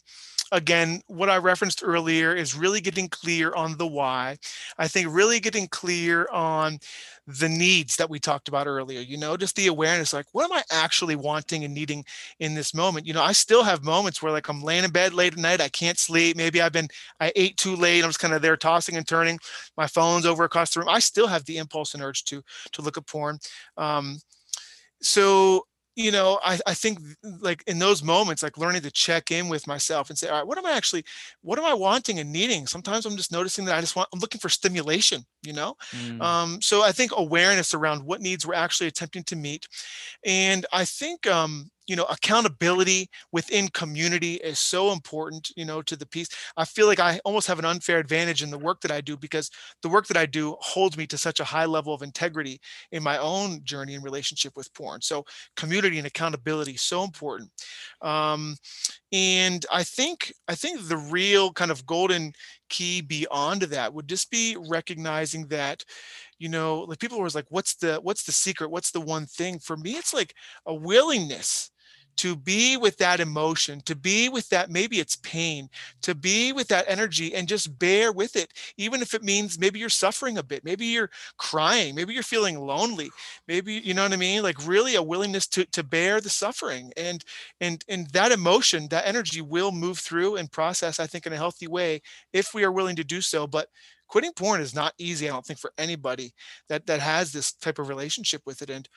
[0.52, 4.38] again, what I referenced earlier is really getting clear on the why.
[4.78, 6.78] I think really getting clear on
[7.26, 10.52] the needs that we talked about earlier, you know, just the awareness like, what am
[10.52, 12.04] I actually wanting and needing
[12.40, 13.06] in this moment?
[13.06, 15.60] You know, I still have moments where like I'm laying in bed late at night,
[15.60, 16.36] I can't sleep.
[16.36, 16.88] Maybe I've been,
[17.20, 18.04] I ate too late.
[18.04, 19.38] I'm just kind of there tossing and turning.
[19.76, 20.90] My phone's over across the room.
[20.90, 23.38] I still have the impulse and urge to, to look at porn.
[23.76, 24.18] Um,
[25.02, 29.48] so you know, I, I think like in those moments, like learning to check in
[29.48, 31.04] with myself and say, all right, what am I actually,
[31.42, 32.66] what am I wanting and needing?
[32.66, 35.76] Sometimes I'm just noticing that I just want, I'm looking for stimulation, you know?
[35.92, 36.20] Mm.
[36.20, 39.68] Um, so I think awareness around what needs we're actually attempting to meet.
[40.24, 45.96] And I think, um, you know accountability within community is so important you know to
[45.96, 48.90] the piece i feel like i almost have an unfair advantage in the work that
[48.90, 49.50] i do because
[49.82, 52.60] the work that i do holds me to such a high level of integrity
[52.92, 55.00] in my own journey and relationship with porn.
[55.00, 55.24] So
[55.56, 57.50] community and accountability so important.
[58.02, 58.56] Um,
[59.12, 62.32] and i think i think the real kind of golden
[62.68, 65.82] key beyond that would just be recognizing that
[66.38, 68.70] you know like people were like what's the what's the secret?
[68.70, 69.58] What's the one thing?
[69.58, 70.34] For me it's like
[70.66, 71.70] a willingness
[72.16, 75.68] to be with that emotion, to be with that, maybe it's pain,
[76.02, 79.78] to be with that energy and just bear with it, even if it means maybe
[79.78, 83.10] you're suffering a bit, maybe you're crying, maybe you're feeling lonely,
[83.48, 84.42] maybe, you know what I mean?
[84.42, 87.24] Like really a willingness to, to bear the suffering and,
[87.60, 91.36] and, and that emotion, that energy will move through and process, I think in a
[91.36, 92.00] healthy way,
[92.32, 93.46] if we are willing to do so.
[93.46, 93.68] But
[94.06, 95.28] quitting porn is not easy.
[95.28, 96.34] I don't think for anybody
[96.68, 98.70] that, that has this type of relationship with it.
[98.70, 98.88] And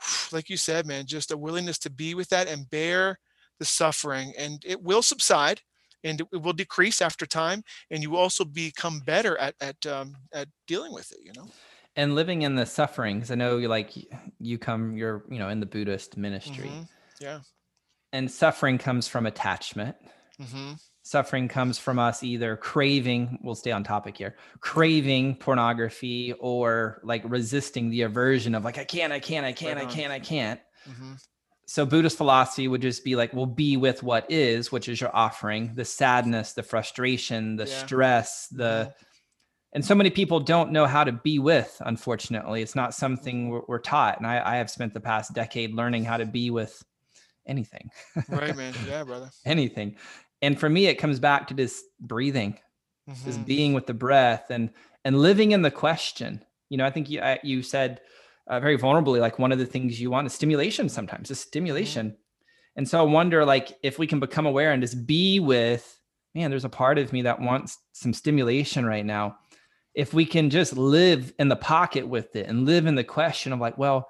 [0.32, 3.18] like you said, man, just a willingness to be with that and bear
[3.58, 4.32] the suffering.
[4.38, 5.60] And it will subside
[6.04, 10.48] and it will decrease after time and you also become better at at um, at
[10.66, 11.48] dealing with it you know
[11.96, 13.92] and living in the suffering because i know you like
[14.38, 16.88] you come you're you know in the buddhist ministry Mhm.
[17.18, 17.40] yeah
[18.12, 19.96] and suffering comes from attachment
[20.38, 20.72] hmm
[21.06, 27.22] suffering comes from us either craving we'll stay on topic here craving pornography or like
[27.26, 30.18] resisting the aversion of like i can't i can't i can't Right i can't i
[30.18, 30.60] can't.
[30.84, 31.14] Hmm
[31.68, 35.10] so buddhist philosophy would just be like well be with what is which is your
[35.14, 35.72] offering.
[35.74, 37.78] The sadness the frustration the Yeah.
[37.84, 38.94] stress the
[39.72, 42.62] and so many people don't know how to be with unfortunately.
[42.62, 46.04] It's not something we're, we're taught and I, I have spent the past decade learning
[46.04, 46.80] how to be with
[47.46, 47.90] anything.
[48.28, 48.72] Right man.
[48.88, 49.30] Yeah brother.
[49.44, 49.96] Anything
[50.42, 52.58] and for me it comes back to just breathing
[53.24, 53.46] just Mhm.
[53.46, 54.70] being with the breath and
[55.04, 56.44] and living in the question.
[56.70, 58.00] You know i think you I, you said
[58.48, 62.16] uh, very vulnerably like one of the things you want is stimulation sometimes is stimulation.
[62.76, 66.00] And so i wonder like if we can become aware and just be with
[66.34, 69.38] man there's a part of me that wants some stimulation right now.
[69.94, 73.52] If we can just live in the pocket with it and live in the question
[73.52, 74.08] of like well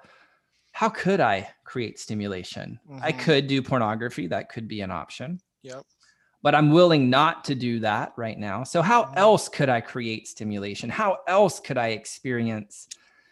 [0.73, 2.79] how could i create stimulation?
[3.01, 3.19] I Mhm.
[3.19, 4.27] could do pornography.
[4.27, 5.39] That could be an option.
[5.63, 5.83] Yep.
[6.41, 8.63] But I'm willing not to do that right now.
[8.63, 9.17] So, how Mhm.
[9.17, 10.89] else could I create stimulation?
[10.89, 12.87] How else could I experience?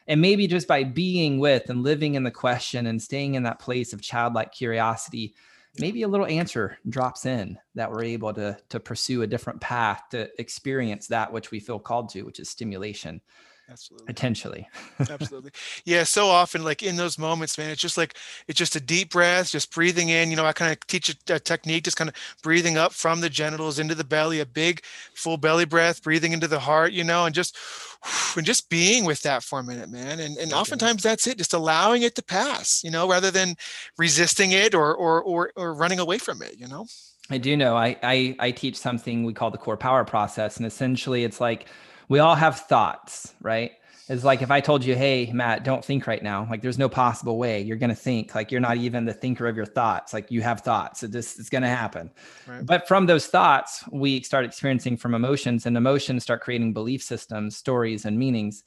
[0.07, 3.59] And maybe just by being with and living in the question and staying in that
[3.59, 5.35] place of childlike curiosity,
[5.79, 10.03] maybe a little answer drops in that we're able to, to pursue a different path
[10.11, 13.21] to experience that which we feel called to, which is stimulation,
[13.69, 14.67] absolutely potentially.
[15.09, 15.51] absolutely
[15.85, 19.11] yeah so often like in those moments man it's just like it's just a deep
[19.11, 22.09] breath just breathing in you know i kind of teach a, a technique just kind
[22.09, 24.81] of breathing up from the genitals into the belly a big
[25.13, 27.55] full belly breath breathing into the heart you know and just
[28.37, 30.75] and just being with that for a minute man and and Okay.
[30.75, 33.55] oftentimes that's it just allowing it to pass you know rather than
[33.97, 36.85] resisting it or or or, or running away from it you know
[37.29, 37.75] I do know.
[37.75, 41.67] I, I I teach something we call the core power process, and essentially, it's like
[42.09, 43.71] we all have thoughts, right?
[44.07, 46.87] It's like if I told you, "Hey, Matt, don't think right now." Like, there's no
[46.87, 48.35] possible way you're gonna think.
[48.35, 50.13] Like, you're not even the thinker of your thoughts.
[50.13, 50.99] Like, you have thoughts.
[50.99, 52.11] So this is gonna happen.
[52.45, 52.63] Right.
[52.63, 57.57] But from those thoughts, we start experiencing from emotions, and emotions start creating belief systems,
[57.57, 58.63] stories, and meanings.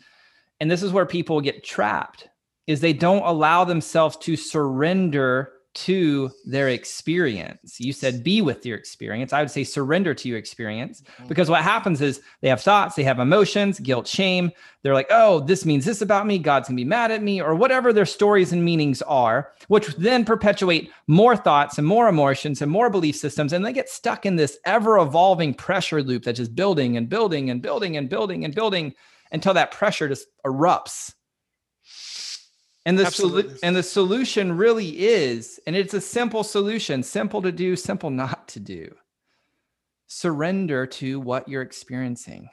[0.59, 2.29] And this is where people get trapped:
[2.67, 7.79] is they don't allow themselves to surrender to their experience.
[7.79, 9.33] You said be with your experience.
[9.33, 11.29] I would say surrender to your experience Mhm.
[11.29, 14.51] because what happens is they have thoughts, they have emotions, guilt, shame.
[14.83, 16.39] They're like, oh, this means this about me.
[16.39, 20.25] God's gonna be mad at me, or whatever their stories and meanings are, which then
[20.25, 23.53] perpetuate more thoughts and more emotions and more belief systems.
[23.53, 27.51] And they get stuck in this ever evolving pressure loop that's just building and building
[27.51, 28.95] and building and building and building
[29.31, 31.13] until that pressure just erupts.
[32.87, 37.53] And the solu- and the solution really is, and it's a simple solution, simple to
[37.53, 38.95] do, simple not to do.
[40.07, 42.49] Surrender to what you're experiencing.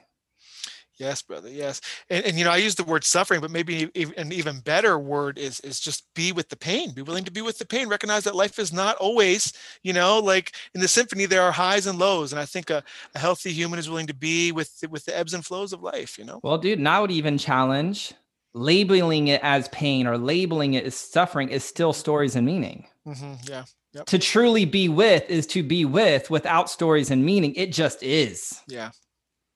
[0.98, 1.50] Yes, brother.
[1.50, 4.98] Yes, and, and you know I use the word suffering, but maybe an even better
[4.98, 6.92] word is is just be with the pain.
[6.92, 7.88] Be willing to be with the pain.
[7.88, 9.52] Recognize that life is not always,
[9.82, 12.82] you know, like in the symphony there are highs and lows, and I think a,
[13.14, 15.82] a healthy human is willing to be with the- with the ebbs and flows of
[15.82, 16.18] life.
[16.18, 16.40] You know.
[16.42, 18.14] Well, dude, and I would even challenge
[18.56, 22.86] labeling it as pain or labeling it as suffering is still stories and meaning.
[23.04, 23.64] hmm yeah.
[23.92, 24.06] Yep.
[24.06, 27.54] To truly be with is to be with without stories and meaning.
[27.54, 28.60] It just is.
[28.68, 28.90] Yeah.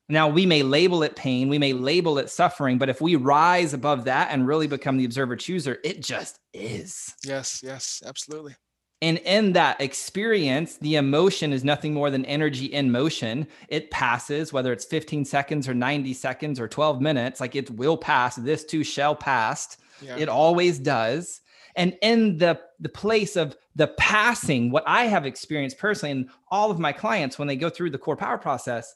[0.09, 3.73] Now, we may label it pain, we may label it suffering, but if we rise
[3.73, 7.13] above that and really become the observer chooser, it just is.
[7.23, 7.61] Yes.
[7.63, 8.01] Yes.
[8.05, 8.55] Absolutely.
[9.01, 13.47] And in that experience, the emotion is nothing more than energy in motion.
[13.67, 17.97] It passes, whether it's 15 seconds or 90 seconds or 12 minutes, like it will
[17.97, 18.35] pass.
[18.35, 19.77] This too shall pass.
[20.01, 20.17] Yeah.
[20.17, 21.41] It always does.
[21.75, 26.69] And in the, the place of the passing, what I have experienced personally, and all
[26.69, 28.93] of my clients when they go through the core power process,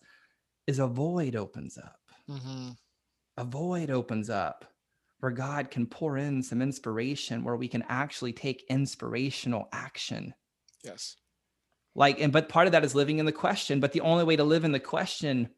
[0.68, 2.00] is a void opens up.
[2.30, 2.70] hmm
[3.38, 4.66] A void opens up
[5.26, 10.36] where God can pour in some inspiration, where we can actually take inspirational action
[10.84, 11.16] Yes.
[11.96, 14.36] like and but part of that is living in the question but the only way
[14.36, 15.50] to live in the question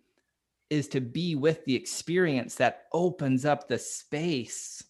[0.69, 4.81] is to be with the experience that opens up the space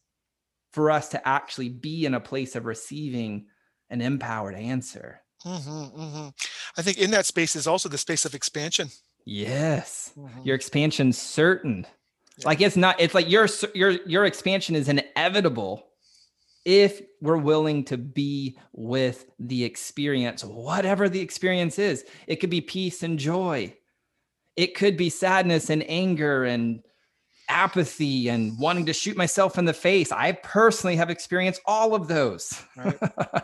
[0.73, 3.47] for us to actually be in a place of receiving
[3.89, 6.27] an empowered answer hmm hmm
[6.77, 8.89] I think in that space is also the space of expansion.
[9.25, 10.45] yes Mhm.
[10.45, 11.87] your expansion's certain.
[12.45, 15.87] Like it's not it's like your your your expansion is inevitable
[16.65, 22.61] if we're willing to be with the experience whatever the experience is it could be
[22.61, 23.73] peace and joy
[24.55, 26.83] it could be sadness and anger and
[27.49, 32.07] apathy and wanting to shoot myself in the face i personally have experienced all of
[32.07, 32.97] those Right.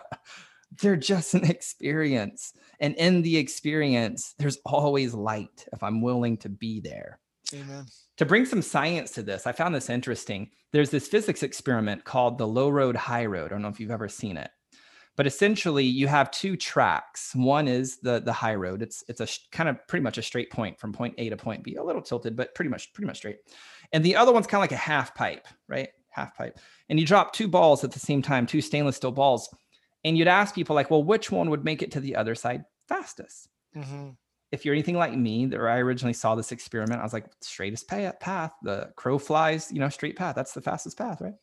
[0.81, 6.49] they're just an experience And in the experience, there's always light if I'm willing to
[6.49, 7.19] be there.
[7.53, 7.85] Amen.
[8.23, 10.49] To bring some science to this, I found this interesting.
[10.71, 13.47] There's this physics experiment called the low road, high road.
[13.47, 14.49] I don't know if you've ever seen it.
[15.17, 17.35] But essentially, you have two tracks.
[17.35, 18.81] One is the the high road.
[18.81, 21.35] It's it's a sh- kind of pretty much a straight point from point A to
[21.35, 23.39] point B, a little tilted, but pretty much pretty much straight.
[23.91, 25.89] And the other one's kind of like a half pipe, right?
[26.07, 26.57] Half pipe.
[26.87, 29.53] And you drop two balls at the same time, two stainless steel balls,
[30.05, 32.63] and you'd ask people like, well, which one would make it to the other side
[32.87, 33.49] fastest?
[33.75, 34.11] Mm-hmm.
[34.53, 37.87] If you're anything like me, that I originally saw this experiment, I was like, straightest
[37.87, 38.53] path.
[38.61, 40.35] The crow flies, you know, straight path.
[40.35, 41.33] That's the fastest path, right?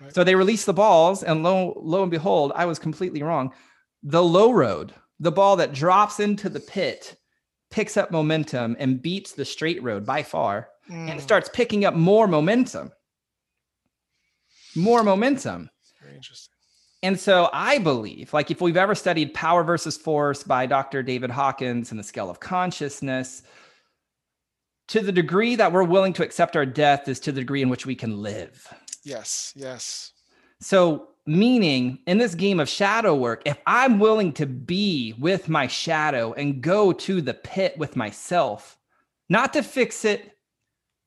[0.00, 0.14] right?
[0.14, 3.52] So they released the balls, and lo, lo and behold, I was completely wrong.
[4.04, 7.16] The low road, the ball that drops into the pit,
[7.70, 11.10] picks up momentum and beats the straight road by far, mm.
[11.10, 12.92] and starts picking up more momentum.
[14.76, 15.68] More momentum.
[16.00, 16.54] Very interesting.
[17.02, 21.02] And so I believe, like, if we've ever studied Power versus Force by Dr.
[21.02, 23.42] David Hawkins and the scale of consciousness,
[24.88, 27.68] to the degree that we're willing to accept our death is to the degree in
[27.68, 28.66] which we can live.
[29.04, 30.12] Yes, yes.
[30.60, 35.68] So, meaning in this game of shadow work, if I'm willing to be with my
[35.68, 38.76] shadow and go to the pit with myself,
[39.28, 40.36] not to fix it,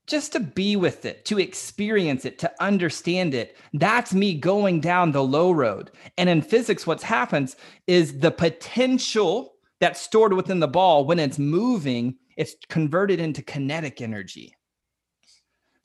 [0.08, 3.58] just to be with it, to experience it, to understand it.
[3.74, 5.92] That's me going down the low road.
[6.18, 7.56] And in physics, what's happens
[7.88, 14.02] is the potential that's stored within the ball when it's moving, it's converted into kinetic
[14.02, 14.54] energy.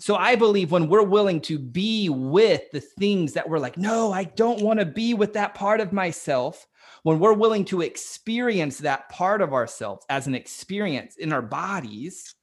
[0.01, 4.13] So I believe when we're willing to be with the things that we're like, no,
[4.13, 6.67] I don't want to be with that part of myself.
[7.03, 12.35] When we're willing to experience that part of ourselves as an experience in our bodies,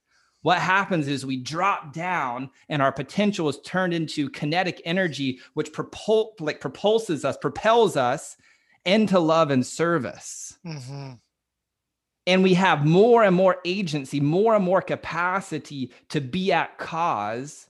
[0.46, 5.72] what happens is we drop down and our potential is turned into kinetic energy which
[5.72, 8.36] propul- like propulses us propels us
[8.84, 10.56] into love and service.
[10.64, 11.14] Mm-hmm.
[12.28, 17.66] and we have more and more agency more and more capacity to be at cause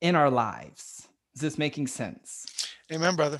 [0.00, 1.08] in our lives.
[1.34, 2.46] Is this making sense?
[2.92, 3.38] Amen brother.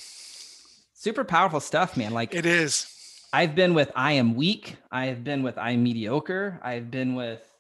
[0.92, 2.12] Super powerful stuff man.
[2.12, 2.92] Like it is.
[3.32, 4.74] I've been with i am weak.
[4.90, 6.58] I have been with i'm mediocre.
[6.64, 7.52] I've been with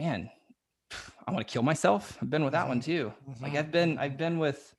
[0.00, 0.30] man,
[1.26, 2.16] I want to kill myself.
[2.22, 2.90] I've been with that one mm-hmm.
[2.90, 3.12] too.
[3.42, 4.74] Like I've been, I've been with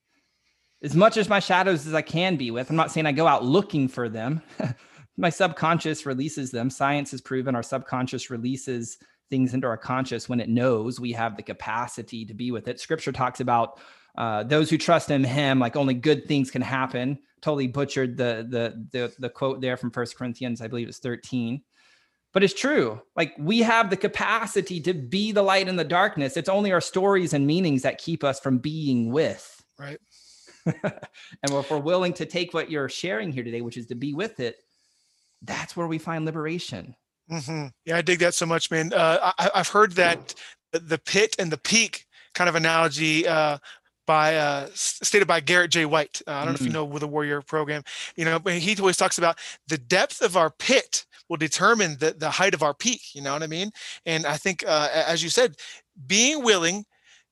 [0.81, 2.71] as much as my shadows as I can be with.
[2.71, 4.41] I'm not saying I go out looking for them.
[5.17, 6.71] my subconscious releases them.
[6.71, 8.97] Science has proven our subconscious releases
[9.29, 12.79] things into our conscious when it knows we have the capacity to be with it.
[12.79, 13.79] Scripture talks about
[14.17, 17.19] uh, those who trust in Him, like only good things can happen.
[17.41, 21.61] Totally butchered the the the, the quote there from First Corinthians, I believe it's 13
[22.33, 23.01] but it's true.
[23.15, 26.37] Like we have the capacity to be the light in the darkness.
[26.37, 29.63] It's only our stories and meanings that keep us from being with.
[29.77, 29.99] Right.
[30.65, 34.13] and if we're willing to take what you're sharing here today, which is to be
[34.13, 34.57] with it,
[35.41, 36.95] that's where we find liberation.
[37.29, 37.67] Mm-hmm.
[37.85, 38.93] Yeah, I dig that so much, man.
[38.93, 40.35] Uh, I, have heard that
[40.71, 43.57] the pit and the peak kind of analogy uh,
[44.05, 45.85] by uh, stated by Garrett J.
[45.85, 46.21] White.
[46.27, 46.47] Uh, I don't mm-hmm.
[46.49, 46.73] know if you mm.
[46.73, 47.83] know with the Warrior program.
[48.15, 52.29] You know, he always talks about the depth of our pit will determine the, the
[52.29, 53.15] height of our peak.
[53.15, 53.71] You know what I mean?
[54.05, 55.55] And I think, uh, as you said,
[56.05, 56.83] being willing,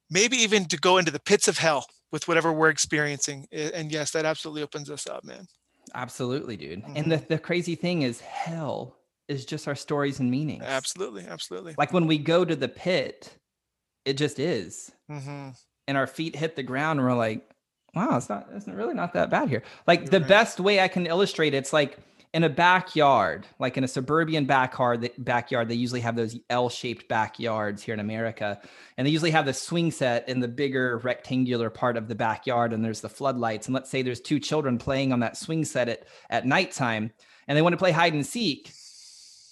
[0.09, 3.45] maybe even to go into the pits of hell with whatever we're experiencing.
[3.51, 5.47] And yes, that absolutely opens us up, man.
[5.93, 6.81] Absolutely, dude.
[6.81, 6.95] Mm-hmm.
[6.95, 8.95] And the, the crazy thing is, hell
[9.27, 10.63] is just our stories and meanings.
[10.65, 11.75] Absolutely, absolutely.
[11.77, 13.35] Like when we go to the pit,
[14.05, 14.93] it just is.
[15.11, 15.49] Mm-hmm.
[15.89, 17.49] And our feet hit the ground, and we're like,
[17.93, 19.63] wow, it's not, it's really not that bad here.
[19.87, 20.29] Like You're the right.
[20.29, 21.97] best way I can illustrate it's like
[22.33, 27.81] in a backyard, like in a suburban backyard, backyard, they usually have those L-shaped backyards
[27.81, 28.61] here in America,
[28.97, 32.71] and they usually have the swing set in the bigger rectangular part of the backyard,
[32.71, 33.67] and there's the floodlights.
[33.67, 37.11] And let's say there's two children playing on that swing set at at nighttime,
[37.47, 38.71] and they want to play hide and seek.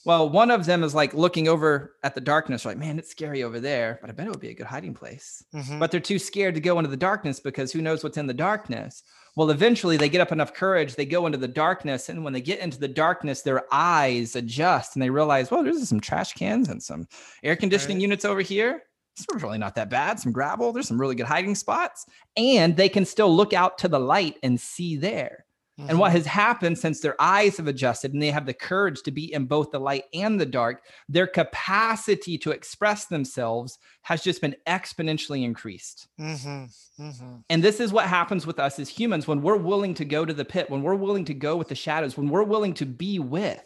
[0.05, 3.43] Well, one of them is like looking over at the darkness, like, man, it's scary
[3.43, 5.43] over there, but I bet it would be a good hiding place.
[5.53, 5.79] Mm-hmm.
[5.79, 8.33] But they're too scared to go into the darkness because who knows what's in the
[8.33, 9.03] darkness.
[9.37, 12.09] Well, eventually they get up enough courage, they go into the darkness.
[12.09, 15.87] And when they get into the darkness, their eyes adjust and they realize, well, there's
[15.87, 17.07] some trash cans and some
[17.43, 18.01] air conditioning right.
[18.01, 18.81] units over here.
[19.15, 20.19] It's really not that bad.
[20.19, 22.07] Some gravel, there's some really good hiding spots.
[22.35, 25.45] And they can still look out to the light and see there.
[25.79, 25.89] Mm-hmm.
[25.89, 26.17] And what mm-hmm.
[26.17, 29.45] has happened since their eyes have adjusted and they have the courage to be in
[29.45, 35.43] both the light and the dark, their capacity to express themselves has just been exponentially
[35.43, 36.07] increased.
[36.19, 37.03] Mm-hmm.
[37.03, 37.35] Mm-hmm.
[37.49, 40.33] And this is what happens with us as humans when we're willing to go to
[40.33, 43.19] the pit, when we're willing to go with the shadows, when we're willing to be
[43.19, 43.63] with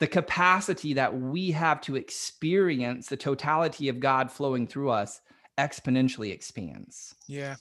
[0.00, 5.20] the capacity that we have to experience the totality of God flowing through us
[5.58, 7.14] exponentially expands.
[7.28, 7.56] Yeah.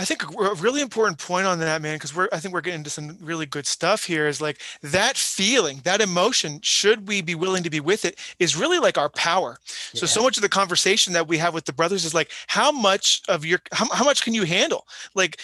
[0.00, 2.80] I think a really important point on that, man, because we're I think we're getting
[2.80, 4.28] into some really good stuff here.
[4.28, 8.54] Is like that feeling, that emotion, should we be willing to be with it, is
[8.54, 9.58] really like our power.
[9.92, 10.00] Yeah.
[10.00, 12.70] So so much of the conversation that we have with the brothers is like, how
[12.70, 14.86] much of your how, how much can you handle?
[15.16, 15.40] Like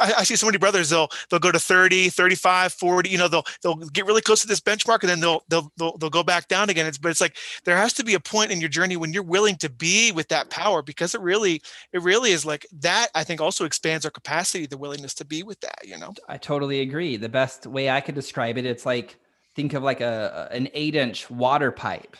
[0.00, 3.28] I, I see so many brothers, they'll they'll go to 30, 35, 40, you know,
[3.28, 6.22] they'll they'll get really close to this benchmark and then they'll they'll they'll, they'll go
[6.22, 6.86] back down again.
[6.86, 9.22] It's but it's like there has to be a point in your journey when you're
[9.22, 11.60] willing to be with that power because it really
[11.92, 15.42] it really is like that, I think also expands our capacity, the willingness to be
[15.42, 16.12] with that, you know?
[16.28, 17.16] I totally agree.
[17.16, 19.16] The best way I could describe it, it's like
[19.54, 22.16] think of like a an eight inch water pipe.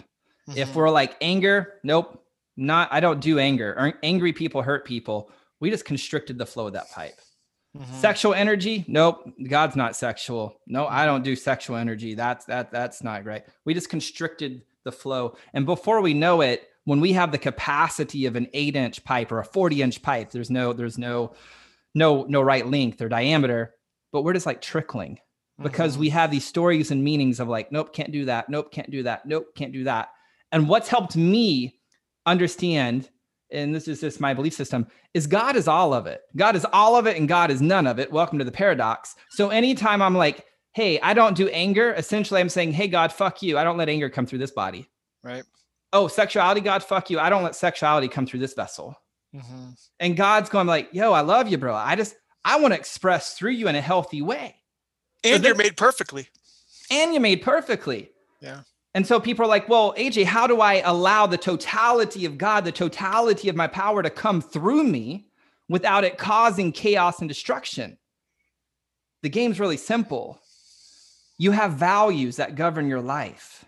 [0.49, 0.59] Mm-hmm.
[0.59, 2.25] If we're like anger, nope,
[2.57, 3.95] not I don't do anger.
[4.03, 5.31] Angry people hurt people.
[5.61, 7.19] We just constricted the flow of that pipe.
[7.77, 8.01] Mm-hmm.
[8.01, 8.85] Sexual energy?
[8.89, 9.31] Nope.
[9.49, 10.61] God's not sexual.
[10.67, 12.15] No, I don't do sexual energy.
[12.15, 13.45] That's that that's not right.
[13.65, 15.37] We just constricted the flow.
[15.53, 19.31] And before we know it, when we have the capacity of an eight inch pipe
[19.31, 21.35] or a 40 inch pipe, there's no, there's no,
[21.95, 23.75] no, no right length or diameter,
[24.11, 25.19] but we're just like trickling
[25.63, 26.01] because mm-hmm.
[26.01, 28.49] we have these stories and meanings of like, nope, can't do that.
[28.49, 29.27] Nope, can't do that.
[29.27, 30.09] Nope, can't do that.
[30.51, 31.79] And what's helped me
[32.25, 33.11] understand,
[33.53, 36.23] and this is just my belief system, is God is all of it.
[36.37, 38.11] God is all of it and God is none of it.
[38.11, 39.15] Welcome to the paradox.
[39.29, 43.43] So anytime I'm like, hey, I don't do anger, essentially I'm saying, hey, God, fuck
[43.43, 43.59] you.
[43.59, 44.89] I don't let anger come through this body.
[45.23, 45.45] Right
[45.93, 47.19] oh, sexuality, God, fuck you.
[47.19, 48.97] I don't let sexuality come through this vessel.
[49.35, 49.71] Mm-hmm.
[50.01, 51.75] And God's going like, yo, I love you, bro.
[51.75, 54.57] I just, I want to express through you in a healthy way.
[55.25, 56.29] And so you're made perfectly.
[56.91, 58.11] And you're made perfectly.
[58.41, 58.61] Yeah.
[58.95, 62.65] And so people are like, well, AJ, how do I allow the totality of God,
[62.65, 65.29] the totality of my power to come through me
[65.69, 67.99] without it causing chaos and destruction?
[69.23, 70.41] The game's really simple.
[71.37, 73.65] You have values that govern your life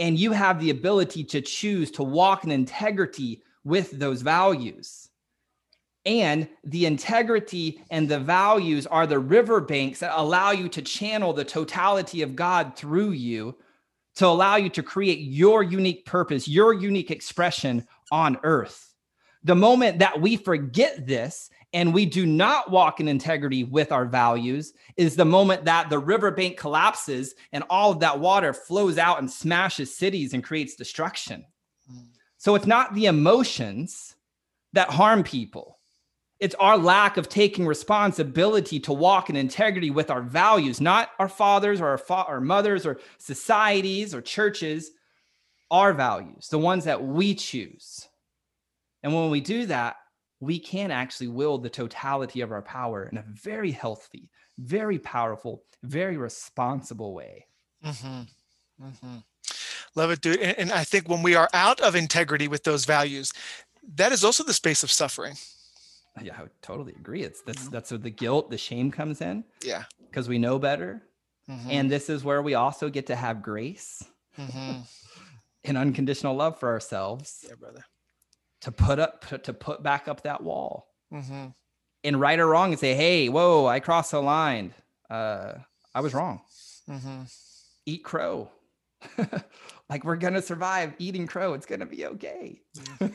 [0.00, 5.10] and you have the ability to choose to walk in integrity with those values.
[6.06, 11.44] And the integrity and the values are the riverbanks that allow you to channel the
[11.44, 13.56] totality of God through you
[14.16, 18.94] to allow you to create your unique purpose, your unique expression on earth.
[19.44, 24.04] The moment that we forget this and we do not walk in integrity with our
[24.04, 29.20] values is the moment that the riverbank collapses and all of that water flows out
[29.20, 31.44] and smashes cities and creates destruction.
[31.90, 32.06] Mm.
[32.38, 34.16] So it's not the emotions
[34.72, 35.78] that harm people.
[36.40, 41.28] It's our lack of taking responsibility to walk in integrity with our values, not our
[41.28, 44.90] fathers or our, fa- our mothers or societies or churches,
[45.70, 48.08] our values, the ones that we choose.
[49.02, 49.96] And when we do that,
[50.40, 55.62] we can actually wield the totality of our power in a very healthy, very powerful,
[55.82, 57.46] very responsible way.
[57.84, 58.84] Mm-hmm.
[58.84, 59.16] Mm-hmm.
[59.94, 60.38] Love it, dude.
[60.38, 63.32] And, and, I think when we are out of integrity with those values,
[63.96, 65.34] that is also the space of suffering.
[66.22, 67.22] Yeah, I would totally agree.
[67.22, 67.72] It's that's mm-hmm.
[67.72, 69.44] that's where the guilt, the shame comes in.
[69.62, 71.02] Yeah, because we know better,
[71.48, 71.70] mm-hmm.
[71.70, 74.02] and this is where we also get to have grace
[74.38, 74.80] mm-hmm.
[75.64, 77.44] and unconditional love for ourselves.
[77.48, 77.84] Yeah, brother
[78.62, 80.86] to put up to put back up that wall.
[81.12, 81.46] Mm-hmm.
[82.04, 84.72] and right or wrong and say hey whoa i crossed the line.
[85.08, 85.54] Uh
[85.94, 86.40] i was wrong.
[86.88, 87.22] Mm-hmm.
[87.86, 88.50] eat crow.
[89.90, 91.52] Like we're gonna survive eating crow.
[91.54, 92.62] It's gonna be okay.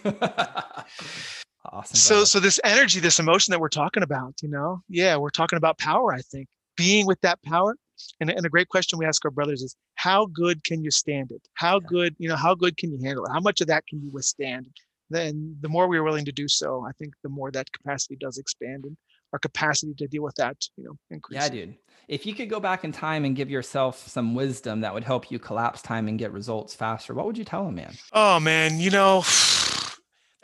[1.71, 2.25] Awesome so brother.
[2.27, 4.83] so this energy this emotion that we're talking about you know?
[4.87, 6.47] Yeah we're talking about power i think.
[6.77, 7.75] Being with that power
[8.19, 11.31] and, and a great question we ask our brothers is how good can you stand
[11.31, 11.41] it?
[11.55, 11.87] How yeah.
[11.87, 13.31] good you know how good can you handle it?
[13.31, 14.67] How much of that can you withstand
[15.09, 18.15] then the more we are willing to do so, I think the more that capacity
[18.15, 18.97] does expand and
[19.33, 21.43] our capacity to deal with that, you know, increases.
[21.43, 21.75] Yeah, dude.
[22.07, 25.31] If you could go back in time and give yourself some wisdom that would help
[25.31, 27.93] you collapse time and get results faster, what would you tell him, man?
[28.13, 29.23] Oh man, you know,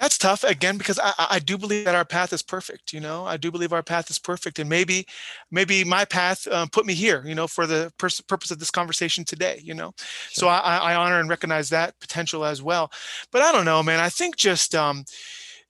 [0.01, 3.23] that's tough again because I, I do believe that our path is perfect you know?
[3.25, 5.05] I do believe our path is perfect and maybe
[5.51, 8.71] maybe my path um, put me here you know for the pers- purpose of this
[8.71, 9.93] conversation today you know?
[9.97, 10.31] Sure.
[10.31, 12.91] so I, I honor and recognize that potential as well.
[13.31, 15.05] But i don't know man i think just um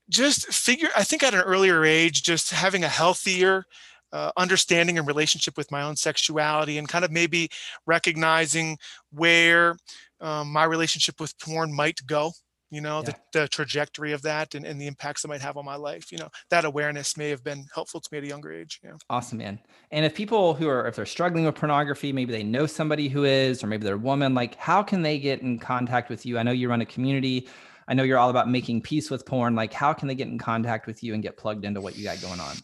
[0.10, 3.66] just figure i think at an earlier age just having a healthier
[4.14, 7.50] uh, understanding and relationship with my own sexuality and kind of maybe
[7.86, 8.78] recognizing
[9.12, 9.78] where
[10.20, 12.32] um, my relationship with porn might go
[12.72, 13.12] you know yeah.
[13.34, 16.12] the, the trajectory of that and, and the impacts it might have on my life
[16.12, 18.94] you know that awareness may have been helpful to me at a younger age yeah.
[19.10, 19.60] Awesome man.
[19.92, 23.26] And if people who are if they're struggling with pornography maybe they know somebody who
[23.26, 26.38] is or maybe they're a woman like how can they get in contact with you?
[26.38, 27.48] I know you run a community.
[27.88, 29.56] I know you're all about making peace with porn.
[29.56, 32.04] Like how can they get in contact with you and get plugged into what you
[32.04, 32.56] got going on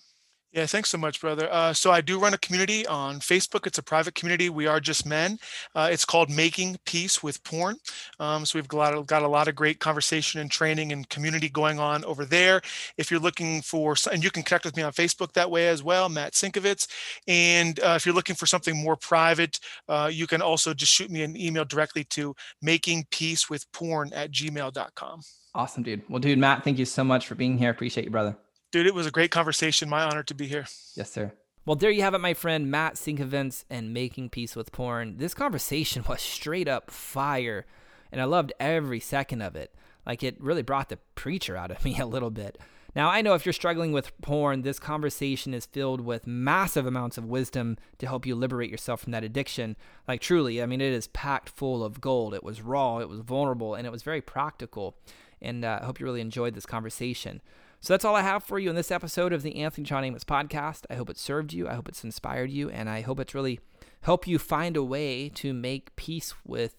[0.54, 1.52] Yeah, thanks so much, brother.
[1.52, 3.68] Uh, so I do run a community on Facebook.
[3.68, 4.50] It's a private community.
[4.50, 5.40] We are just men.
[5.76, 7.76] Uh, it's called Making Peace with Porn.
[8.20, 11.80] Um, so we've got, got a lot of great conversation and training and community going
[11.80, 12.62] on over there.
[12.98, 15.84] If you're looking for, and you can connect with me on Facebook that way as
[15.84, 16.88] well, Matt Sinkovitz.
[17.28, 21.12] And uh, if you're looking for something more private, uh, you can also just shoot
[21.12, 22.34] me an email directly to
[22.66, 25.22] makingpeacewithporn at gmail.com.
[25.54, 26.04] Awesome, dude.
[26.08, 27.70] Well, dude, Matt, thank you so much for being here.
[27.70, 28.38] Appreciate you, brother.
[28.72, 29.90] Dude, it was a great conversation.
[29.90, 30.66] My honor to be here.
[30.96, 31.32] Yes, sir.
[31.66, 35.18] Well, there you have it, my friend Matt Sinkovitz and Making Peace with Porn.
[35.18, 37.66] This conversation was straight up fire,
[38.12, 39.74] and I loved every second of it.
[40.06, 42.58] Like, it really brought the preacher out of me a little bit.
[42.96, 47.18] Now, I know if you're struggling with porn, this conversation is filled with massive amounts
[47.18, 49.76] of wisdom to help you liberate yourself from that addiction.
[50.08, 52.34] Like, truly, I mean, it is packed full of gold.
[52.34, 54.98] It was raw, it was vulnerable, and it was very practical.
[55.42, 57.42] And uh, I hope you really enjoyed this conversation.
[57.80, 60.24] So that's all I have for you in this episode of the Anthony John Amos
[60.24, 60.86] podcast.
[60.90, 61.68] I hope it served you.
[61.68, 63.60] I hope it's inspired you, and I hope it's really
[64.02, 66.76] helped you find a way to make peace with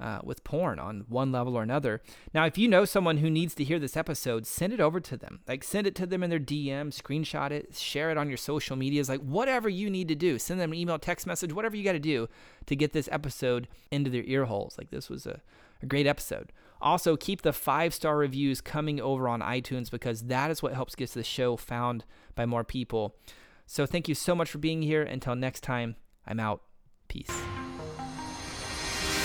[0.00, 2.00] uh, with porn on one level or another.
[2.32, 5.16] Now, if you know someone who needs to hear this episode, send it over to
[5.16, 5.40] them.
[5.46, 8.76] Like send it to them in their DM, screenshot it, share it on your social
[8.76, 10.38] medias, like whatever you need to do.
[10.38, 12.28] Send them an email, text message, whatever you got to do
[12.66, 14.76] to get this episode into their ear holes.
[14.78, 15.42] Like this was a,
[15.82, 16.50] a great episode.
[16.82, 20.94] Also, keep the five star reviews coming over on iTunes because that is what helps
[20.94, 22.04] get the show found
[22.34, 23.16] by more people.
[23.66, 25.02] So, thank you so much for being here.
[25.02, 26.62] Until next time, I'm out.
[27.08, 27.30] Peace.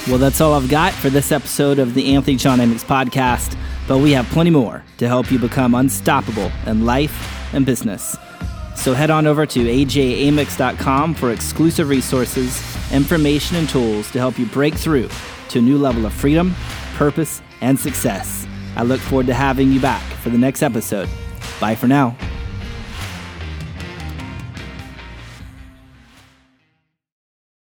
[0.07, 3.97] Well, that's all I've got for this episode of the Anthony John Amos podcast, but
[3.97, 8.15] we have plenty more to help you become unstoppable in life and business.
[8.75, 14.45] So head on over to ajamix.com for exclusive resources, information, and tools to help you
[14.45, 15.09] break through
[15.49, 16.53] to a new level of freedom,
[16.95, 18.47] purpose, and success.
[18.75, 21.09] I look forward to having you back for the next episode.
[21.59, 22.17] Bye for now.